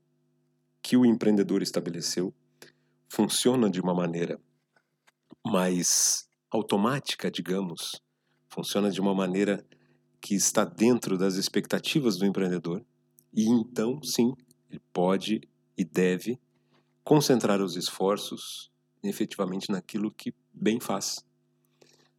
que 0.83 0.95
o 0.95 1.07
empreendedor 1.07 1.63
estabeleceu, 1.63 2.35
funciona 3.09 3.71
de 3.71 3.81
uma 3.81 3.95
maneira 3.95 4.39
mais 5.43 6.24
automática, 6.55 7.29
digamos, 7.29 8.01
funciona 8.49 8.89
de 8.89 9.01
uma 9.01 9.13
maneira 9.13 9.67
que 10.21 10.37
está 10.37 10.65
dentro 10.65 11.19
das 11.19 11.35
expectativas 11.35 12.17
do 12.17 12.25
empreendedor, 12.25 12.85
e 13.33 13.49
então, 13.49 14.01
sim, 14.05 14.33
ele 14.71 14.81
pode 14.93 15.41
e 15.77 15.85
deve 15.85 16.39
concentrar 17.03 17.61
os 17.61 17.75
esforços 17.75 18.71
efetivamente 19.03 19.71
naquilo 19.71 20.13
que 20.13 20.33
bem 20.53 20.79
faz, 20.79 21.25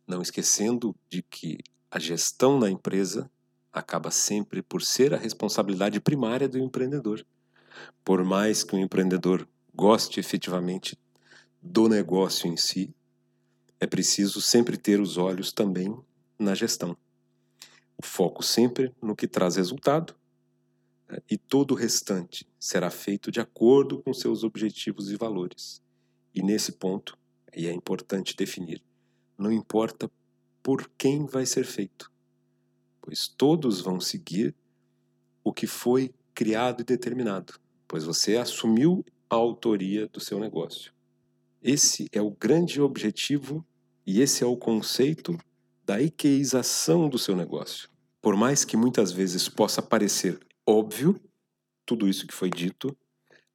não 0.05 0.21
esquecendo 0.21 0.93
de 1.09 1.23
que 1.23 1.57
a 1.89 1.97
gestão 1.97 2.59
da 2.59 2.69
empresa 2.69 3.31
acaba 3.71 4.11
sempre 4.11 4.61
por 4.61 4.81
ser 4.81 5.13
a 5.13 5.17
responsabilidade 5.17 6.01
primária 6.01 6.49
do 6.49 6.59
empreendedor. 6.59 7.25
Por 8.03 8.23
mais 8.25 8.65
que 8.65 8.75
o 8.75 8.79
empreendedor 8.79 9.47
goste 9.73 10.19
efetivamente 10.19 10.99
do 11.61 11.87
negócio 11.87 12.47
em 12.47 12.57
si, 12.57 12.93
é 13.79 13.87
preciso 13.87 14.41
sempre 14.41 14.77
ter 14.77 14.99
os 14.99 15.17
olhos 15.17 15.51
também 15.51 15.97
na 16.39 16.55
gestão. 16.55 16.97
O 17.97 18.05
foco 18.05 18.43
sempre 18.43 18.93
no 19.01 19.15
que 19.15 19.27
traz 19.27 19.55
resultado 19.55 20.15
né, 21.09 21.19
e 21.29 21.37
todo 21.37 21.71
o 21.71 21.75
restante 21.75 22.47
será 22.59 22.89
feito 22.89 23.31
de 23.31 23.39
acordo 23.39 24.01
com 24.01 24.13
seus 24.13 24.43
objetivos 24.43 25.11
e 25.11 25.15
valores. 25.15 25.81
E 26.33 26.41
nesse 26.41 26.73
ponto, 26.73 27.17
e 27.55 27.67
é 27.67 27.73
importante 27.73 28.35
definir, 28.35 28.83
não 29.37 29.51
importa 29.51 30.11
por 30.61 30.89
quem 30.97 31.25
vai 31.25 31.45
ser 31.45 31.65
feito, 31.65 32.11
pois 33.01 33.27
todos 33.27 33.81
vão 33.81 33.99
seguir 33.99 34.53
o 35.43 35.53
que 35.53 35.67
foi 35.67 36.13
criado 36.33 36.81
e 36.81 36.83
determinado, 36.83 37.59
pois 37.87 38.03
você 38.03 38.35
assumiu 38.35 39.05
a 39.29 39.35
autoria 39.35 40.07
do 40.07 40.19
seu 40.19 40.39
negócio. 40.39 40.94
Esse 41.67 42.07
é 42.11 42.21
o 42.21 42.29
grande 42.29 42.79
objetivo 42.79 43.65
e 44.05 44.21
esse 44.21 44.43
é 44.43 44.45
o 44.45 44.55
conceito 44.55 45.35
da 45.83 45.99
ikeização 45.99 47.09
do 47.09 47.17
seu 47.17 47.35
negócio. 47.35 47.89
Por 48.21 48.35
mais 48.35 48.63
que 48.63 48.77
muitas 48.77 49.11
vezes 49.11 49.49
possa 49.49 49.81
parecer 49.81 50.39
óbvio 50.63 51.19
tudo 51.83 52.07
isso 52.07 52.27
que 52.27 52.35
foi 52.35 52.51
dito, 52.51 52.95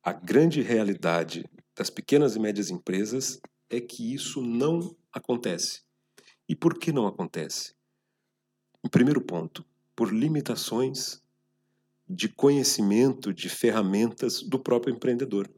a 0.02 0.12
grande 0.12 0.60
realidade 0.60 1.48
das 1.72 1.88
pequenas 1.88 2.34
e 2.34 2.40
médias 2.40 2.68
empresas 2.68 3.40
é 3.70 3.80
que 3.80 4.12
isso 4.12 4.42
não 4.42 4.96
acontece. 5.12 5.82
E 6.48 6.56
por 6.56 6.80
que 6.80 6.90
não 6.90 7.06
acontece? 7.06 7.76
Em 8.82 8.88
primeiro 8.88 9.20
ponto, 9.20 9.64
por 9.94 10.12
limitações 10.12 11.22
de 12.08 12.28
conhecimento 12.28 13.32
de 13.32 13.48
ferramentas 13.48 14.42
do 14.42 14.58
próprio 14.58 14.92
empreendedor. 14.92 15.48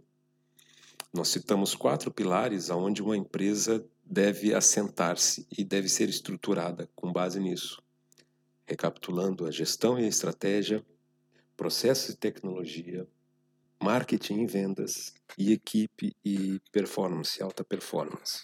Nós 1.13 1.29
citamos 1.29 1.75
quatro 1.75 2.11
pilares 2.11 2.71
aonde 2.71 3.03
uma 3.03 3.17
empresa 3.17 3.85
deve 4.03 4.55
assentar-se 4.55 5.47
e 5.57 5.63
deve 5.63 5.89
ser 5.89 6.09
estruturada 6.09 6.89
com 6.95 7.13
base 7.13 7.39
nisso. 7.39 7.83
Recapitulando 8.65 9.47
a 9.47 9.51
gestão 9.51 9.99
e 9.99 10.05
a 10.05 10.09
estratégia, 10.09 10.85
processos 11.57 12.15
e 12.15 12.17
tecnologia, 12.17 13.07
marketing 13.83 14.43
e 14.43 14.47
vendas 14.47 15.13
e 15.37 15.53
equipe 15.53 16.17
e 16.25 16.59
performance, 16.71 17.43
alta 17.43 17.63
performance. 17.63 18.43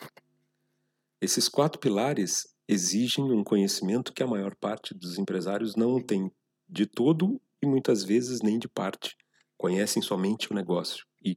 Esses 1.20 1.48
quatro 1.48 1.80
pilares 1.80 2.54
exigem 2.68 3.32
um 3.32 3.42
conhecimento 3.42 4.12
que 4.12 4.22
a 4.22 4.26
maior 4.26 4.54
parte 4.54 4.92
dos 4.92 5.18
empresários 5.18 5.74
não 5.74 6.02
tem 6.02 6.30
de 6.68 6.84
todo 6.84 7.40
e 7.62 7.66
muitas 7.66 8.04
vezes 8.04 8.42
nem 8.42 8.58
de 8.58 8.68
parte. 8.68 9.16
Conhecem 9.56 10.02
somente 10.02 10.52
o 10.52 10.54
negócio 10.54 11.06
e 11.24 11.36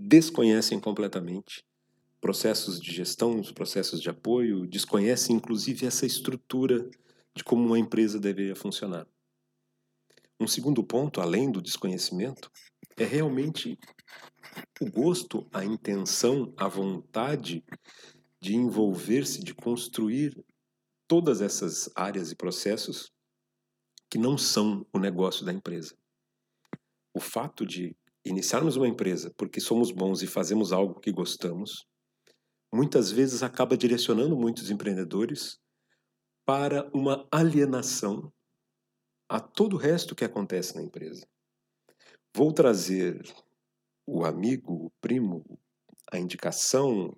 desconhecem 0.00 0.78
completamente 0.78 1.64
processos 2.20 2.80
de 2.80 2.92
gestão, 2.92 3.38
os 3.40 3.52
processos 3.52 4.00
de 4.00 4.08
apoio, 4.08 4.66
desconhecem 4.66 5.36
inclusive 5.36 5.86
essa 5.86 6.06
estrutura 6.06 6.88
de 7.34 7.44
como 7.44 7.64
uma 7.64 7.78
empresa 7.78 8.18
deveria 8.18 8.56
funcionar. 8.56 9.06
Um 10.40 10.46
segundo 10.46 10.84
ponto, 10.84 11.20
além 11.20 11.50
do 11.50 11.60
desconhecimento, 11.60 12.50
é 12.96 13.04
realmente 13.04 13.78
o 14.80 14.90
gosto, 14.90 15.48
a 15.52 15.64
intenção, 15.64 16.52
a 16.56 16.68
vontade 16.68 17.64
de 18.40 18.54
envolver-se, 18.54 19.40
de 19.40 19.54
construir 19.54 20.44
todas 21.08 21.40
essas 21.40 21.90
áreas 21.94 22.30
e 22.30 22.36
processos 22.36 23.10
que 24.10 24.18
não 24.18 24.38
são 24.38 24.86
o 24.92 24.98
negócio 24.98 25.44
da 25.44 25.52
empresa. 25.52 25.96
O 27.12 27.20
fato 27.20 27.66
de 27.66 27.96
iniciarmos 28.24 28.76
uma 28.76 28.88
empresa 28.88 29.32
porque 29.36 29.60
somos 29.60 29.90
bons 29.90 30.22
e 30.22 30.26
fazemos 30.26 30.72
algo 30.72 31.00
que 31.00 31.12
gostamos, 31.12 31.86
muitas 32.72 33.10
vezes 33.10 33.42
acaba 33.42 33.76
direcionando 33.76 34.36
muitos 34.36 34.70
empreendedores 34.70 35.58
para 36.46 36.90
uma 36.94 37.26
alienação 37.30 38.32
a 39.28 39.38
todo 39.38 39.74
o 39.74 39.78
resto 39.78 40.14
que 40.14 40.24
acontece 40.24 40.74
na 40.74 40.82
empresa. 40.82 41.26
Vou 42.34 42.52
trazer 42.52 43.20
o 44.06 44.24
amigo, 44.24 44.86
o 44.86 44.90
primo, 45.00 45.44
a 46.10 46.18
indicação, 46.18 47.14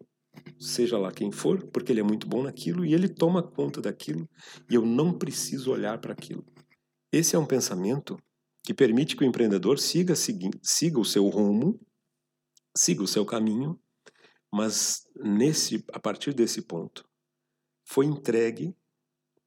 seja 0.59 0.99
lá 0.99 1.13
quem 1.13 1.31
for, 1.31 1.69
porque 1.71 1.93
ele 1.93 2.01
é 2.01 2.05
muito 2.05 2.27
bom 2.27 2.43
naquilo 2.43 2.85
e 2.85 2.95
ele 2.95 3.09
toma 3.09 3.43
conta 3.43 3.81
daquilo 3.81 4.29
e 4.69 4.75
eu 4.75 4.85
não 4.85 5.17
preciso 5.17 5.71
olhar 5.71 6.01
para 6.01 6.13
aquilo. 6.13 6.45
Esse 7.13 7.37
é 7.37 7.39
um 7.39 7.47
pensamento 7.47 8.17
que 8.71 8.75
permite 8.75 9.17
que 9.17 9.25
o 9.25 9.27
empreendedor 9.27 9.81
siga, 9.81 10.15
siga, 10.15 10.49
siga 10.63 11.01
o 11.01 11.05
seu 11.05 11.27
rumo, 11.27 11.81
siga 12.77 13.03
o 13.03 13.09
seu 13.09 13.27
caminho, 13.27 13.77
mas 14.49 15.09
nesse, 15.17 15.85
a 15.93 15.99
partir 15.99 16.33
desse 16.33 16.63
ponto 16.63 17.05
foi 17.85 18.07
entregue 18.07 18.73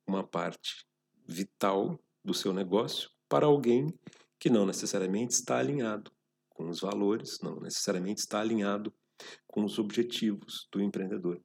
uma 0.05 0.27
parte 0.27 0.85
vital 1.25 1.97
do 2.21 2.33
seu 2.33 2.53
negócio 2.53 3.09
para 3.29 3.45
alguém 3.45 3.97
que 4.37 4.49
não 4.49 4.65
necessariamente 4.65 5.35
está 5.35 5.57
alinhado 5.57 6.11
com 6.49 6.67
os 6.67 6.81
valores, 6.81 7.39
não 7.41 7.61
necessariamente 7.61 8.19
está 8.19 8.41
alinhado 8.41 8.93
com 9.47 9.63
os 9.63 9.79
objetivos 9.79 10.67
do 10.69 10.81
empreendedor. 10.81 11.41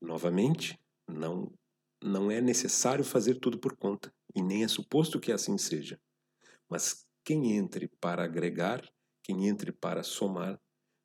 Novamente, 0.00 0.80
não 1.06 1.52
não 2.02 2.30
é 2.30 2.40
necessário 2.40 3.04
fazer 3.04 3.38
tudo 3.40 3.58
por 3.58 3.76
conta 3.76 4.10
e 4.34 4.42
nem 4.42 4.64
é 4.64 4.68
suposto 4.68 5.20
que 5.20 5.32
assim 5.32 5.58
seja. 5.58 6.00
Mas 6.74 7.06
quem 7.24 7.52
entre 7.56 7.86
para 8.00 8.24
agregar, 8.24 8.82
quem 9.22 9.46
entre 9.46 9.70
para 9.70 10.02
somar, 10.02 10.60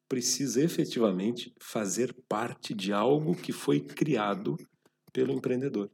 precisa 0.10 0.64
efetivamente 0.64 1.54
fazer 1.62 2.12
parte 2.28 2.74
de 2.74 2.92
algo 2.92 3.36
que 3.36 3.54
foi 3.54 3.80
criado 3.80 4.58
pelo 5.14 5.32
empreendedor. 5.32 5.92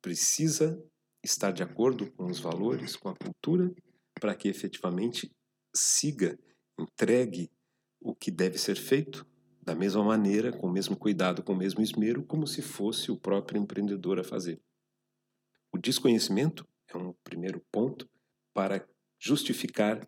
Precisa 0.00 0.82
estar 1.22 1.50
de 1.50 1.62
acordo 1.62 2.10
com 2.12 2.24
os 2.30 2.40
valores, 2.40 2.96
com 2.96 3.10
a 3.10 3.14
cultura, 3.14 3.70
para 4.18 4.34
que 4.34 4.48
efetivamente 4.48 5.30
siga, 5.76 6.38
entregue 6.80 7.50
o 8.00 8.14
que 8.14 8.30
deve 8.30 8.56
ser 8.56 8.76
feito 8.76 9.26
da 9.62 9.74
mesma 9.74 10.02
maneira, 10.02 10.50
com 10.50 10.66
o 10.66 10.72
mesmo 10.72 10.96
cuidado, 10.96 11.42
com 11.42 11.52
o 11.52 11.58
mesmo 11.58 11.82
esmero, 11.82 12.24
como 12.24 12.46
se 12.46 12.62
fosse 12.62 13.12
o 13.12 13.20
próprio 13.20 13.60
empreendedor 13.60 14.18
a 14.18 14.24
fazer. 14.24 14.58
O 15.74 15.76
desconhecimento 15.76 16.66
é 16.88 16.96
um 16.96 17.12
primeiro 17.22 17.62
ponto 17.70 18.08
para 18.54 18.88
justificar 19.24 20.06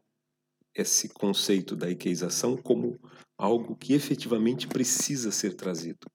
esse 0.75 1.09
conceito 1.09 1.75
da 1.75 1.89
ikeização 1.89 2.55
como 2.55 3.01
algo 3.39 3.75
que 3.75 3.95
efetivamente 3.95 4.69
precisa 4.69 5.33
ser 5.33 5.55
trazido. 5.55 6.07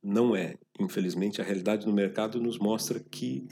Não 0.00 0.36
é, 0.36 0.56
infelizmente, 0.78 1.40
a 1.40 1.44
realidade 1.44 1.84
no 1.84 1.92
mercado 1.92 2.40
nos 2.40 2.56
mostra 2.56 3.00
que 3.00 3.48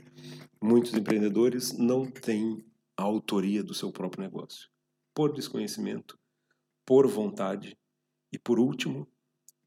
muitos 0.63 0.95
empreendedores 0.95 1.77
não 1.77 2.09
têm 2.09 2.65
a 2.97 3.03
autoria 3.03 3.61
do 3.61 3.75
seu 3.75 3.91
próprio 3.91 4.23
negócio, 4.23 4.69
por 5.13 5.33
desconhecimento, 5.33 6.17
por 6.87 7.09
vontade 7.09 7.77
e, 8.33 8.39
por 8.39 8.61
último, 8.61 9.09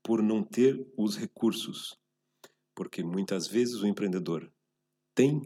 por 0.01 0.23
não 0.23 0.41
ter 0.41 0.89
os 0.97 1.17
recursos, 1.17 1.99
porque 2.73 3.03
muitas 3.03 3.47
vezes 3.47 3.81
o 3.81 3.87
empreendedor 3.87 4.49
tem 5.13 5.41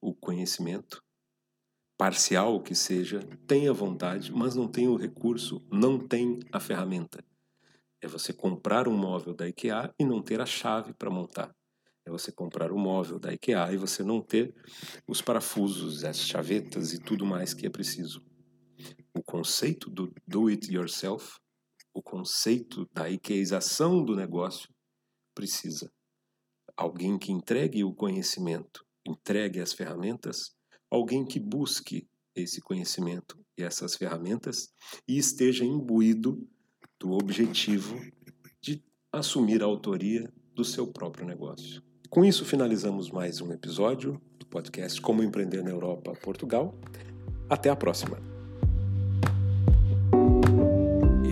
o 0.00 0.12
conhecimento, 0.12 1.00
parcial 1.98 2.62
que 2.62 2.74
seja, 2.74 3.20
tem 3.46 3.68
a 3.68 3.72
vontade, 3.72 4.32
mas 4.32 4.54
não 4.54 4.66
tem 4.66 4.88
o 4.88 4.96
recurso, 4.96 5.62
não 5.70 5.98
tem 5.98 6.38
a 6.50 6.58
ferramenta. 6.58 7.22
É 8.00 8.08
você 8.08 8.32
comprar 8.32 8.88
um 8.88 8.96
móvel 8.96 9.34
da 9.34 9.46
IKEA 9.46 9.92
e 9.98 10.04
não 10.04 10.22
ter 10.22 10.40
a 10.40 10.46
chave 10.46 10.94
para 10.94 11.10
montar. 11.10 11.54
É 12.06 12.10
você 12.10 12.32
comprar 12.32 12.72
um 12.72 12.78
móvel 12.78 13.18
da 13.18 13.34
IKEA 13.34 13.72
e 13.72 13.76
você 13.76 14.02
não 14.02 14.22
ter 14.22 14.54
os 15.06 15.20
parafusos, 15.20 16.04
as 16.04 16.20
chavetas 16.20 16.94
e 16.94 16.98
tudo 16.98 17.26
mais 17.26 17.52
que 17.52 17.66
é 17.66 17.70
preciso. 17.70 18.24
O 19.12 19.22
conceito 19.22 19.90
do 19.90 20.10
do 20.26 20.46
it 20.46 20.72
yourself 20.72 21.38
o 21.98 22.02
conceito 22.02 22.88
da 22.92 23.10
ikeização 23.10 24.04
do 24.04 24.14
negócio 24.14 24.68
precisa. 25.34 25.92
Alguém 26.76 27.18
que 27.18 27.32
entregue 27.32 27.82
o 27.82 27.92
conhecimento, 27.92 28.86
entregue 29.04 29.60
as 29.60 29.72
ferramentas, 29.72 30.54
alguém 30.90 31.24
que 31.24 31.38
busque 31.38 32.06
esse 32.34 32.60
conhecimento 32.60 33.38
e 33.56 33.62
essas 33.62 33.94
ferramentas 33.94 34.68
e 35.06 35.18
esteja 35.18 35.64
imbuído 35.64 36.46
do 36.98 37.12
objetivo 37.12 38.00
de 38.60 38.82
assumir 39.12 39.62
a 39.62 39.66
autoria 39.66 40.32
do 40.54 40.64
seu 40.64 40.86
próprio 40.86 41.26
negócio. 41.26 41.82
Com 42.08 42.24
isso, 42.24 42.44
finalizamos 42.44 43.10
mais 43.10 43.40
um 43.40 43.52
episódio 43.52 44.20
do 44.38 44.46
podcast 44.46 45.00
Como 45.00 45.22
Empreender 45.22 45.62
na 45.62 45.70
Europa, 45.70 46.12
Portugal. 46.22 46.74
Até 47.50 47.70
a 47.70 47.76
próxima! 47.76 48.18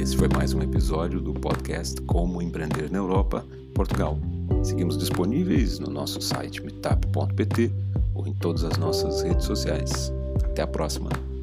Esse 0.00 0.16
foi 0.16 0.28
mais 0.28 0.52
um 0.52 0.60
episódio 0.60 1.20
do 1.20 1.32
podcast 1.32 2.00
Como 2.02 2.42
Empreender 2.42 2.90
na 2.90 2.98
Europa, 2.98 3.46
Portugal. 3.74 4.18
Seguimos 4.66 4.98
disponíveis 4.98 5.78
no 5.78 5.88
nosso 5.88 6.20
site 6.20 6.60
meetup.pt 6.60 7.70
ou 8.12 8.26
em 8.26 8.34
todas 8.34 8.64
as 8.64 8.76
nossas 8.76 9.22
redes 9.22 9.44
sociais. 9.44 10.12
Até 10.42 10.62
a 10.62 10.66
próxima! 10.66 11.35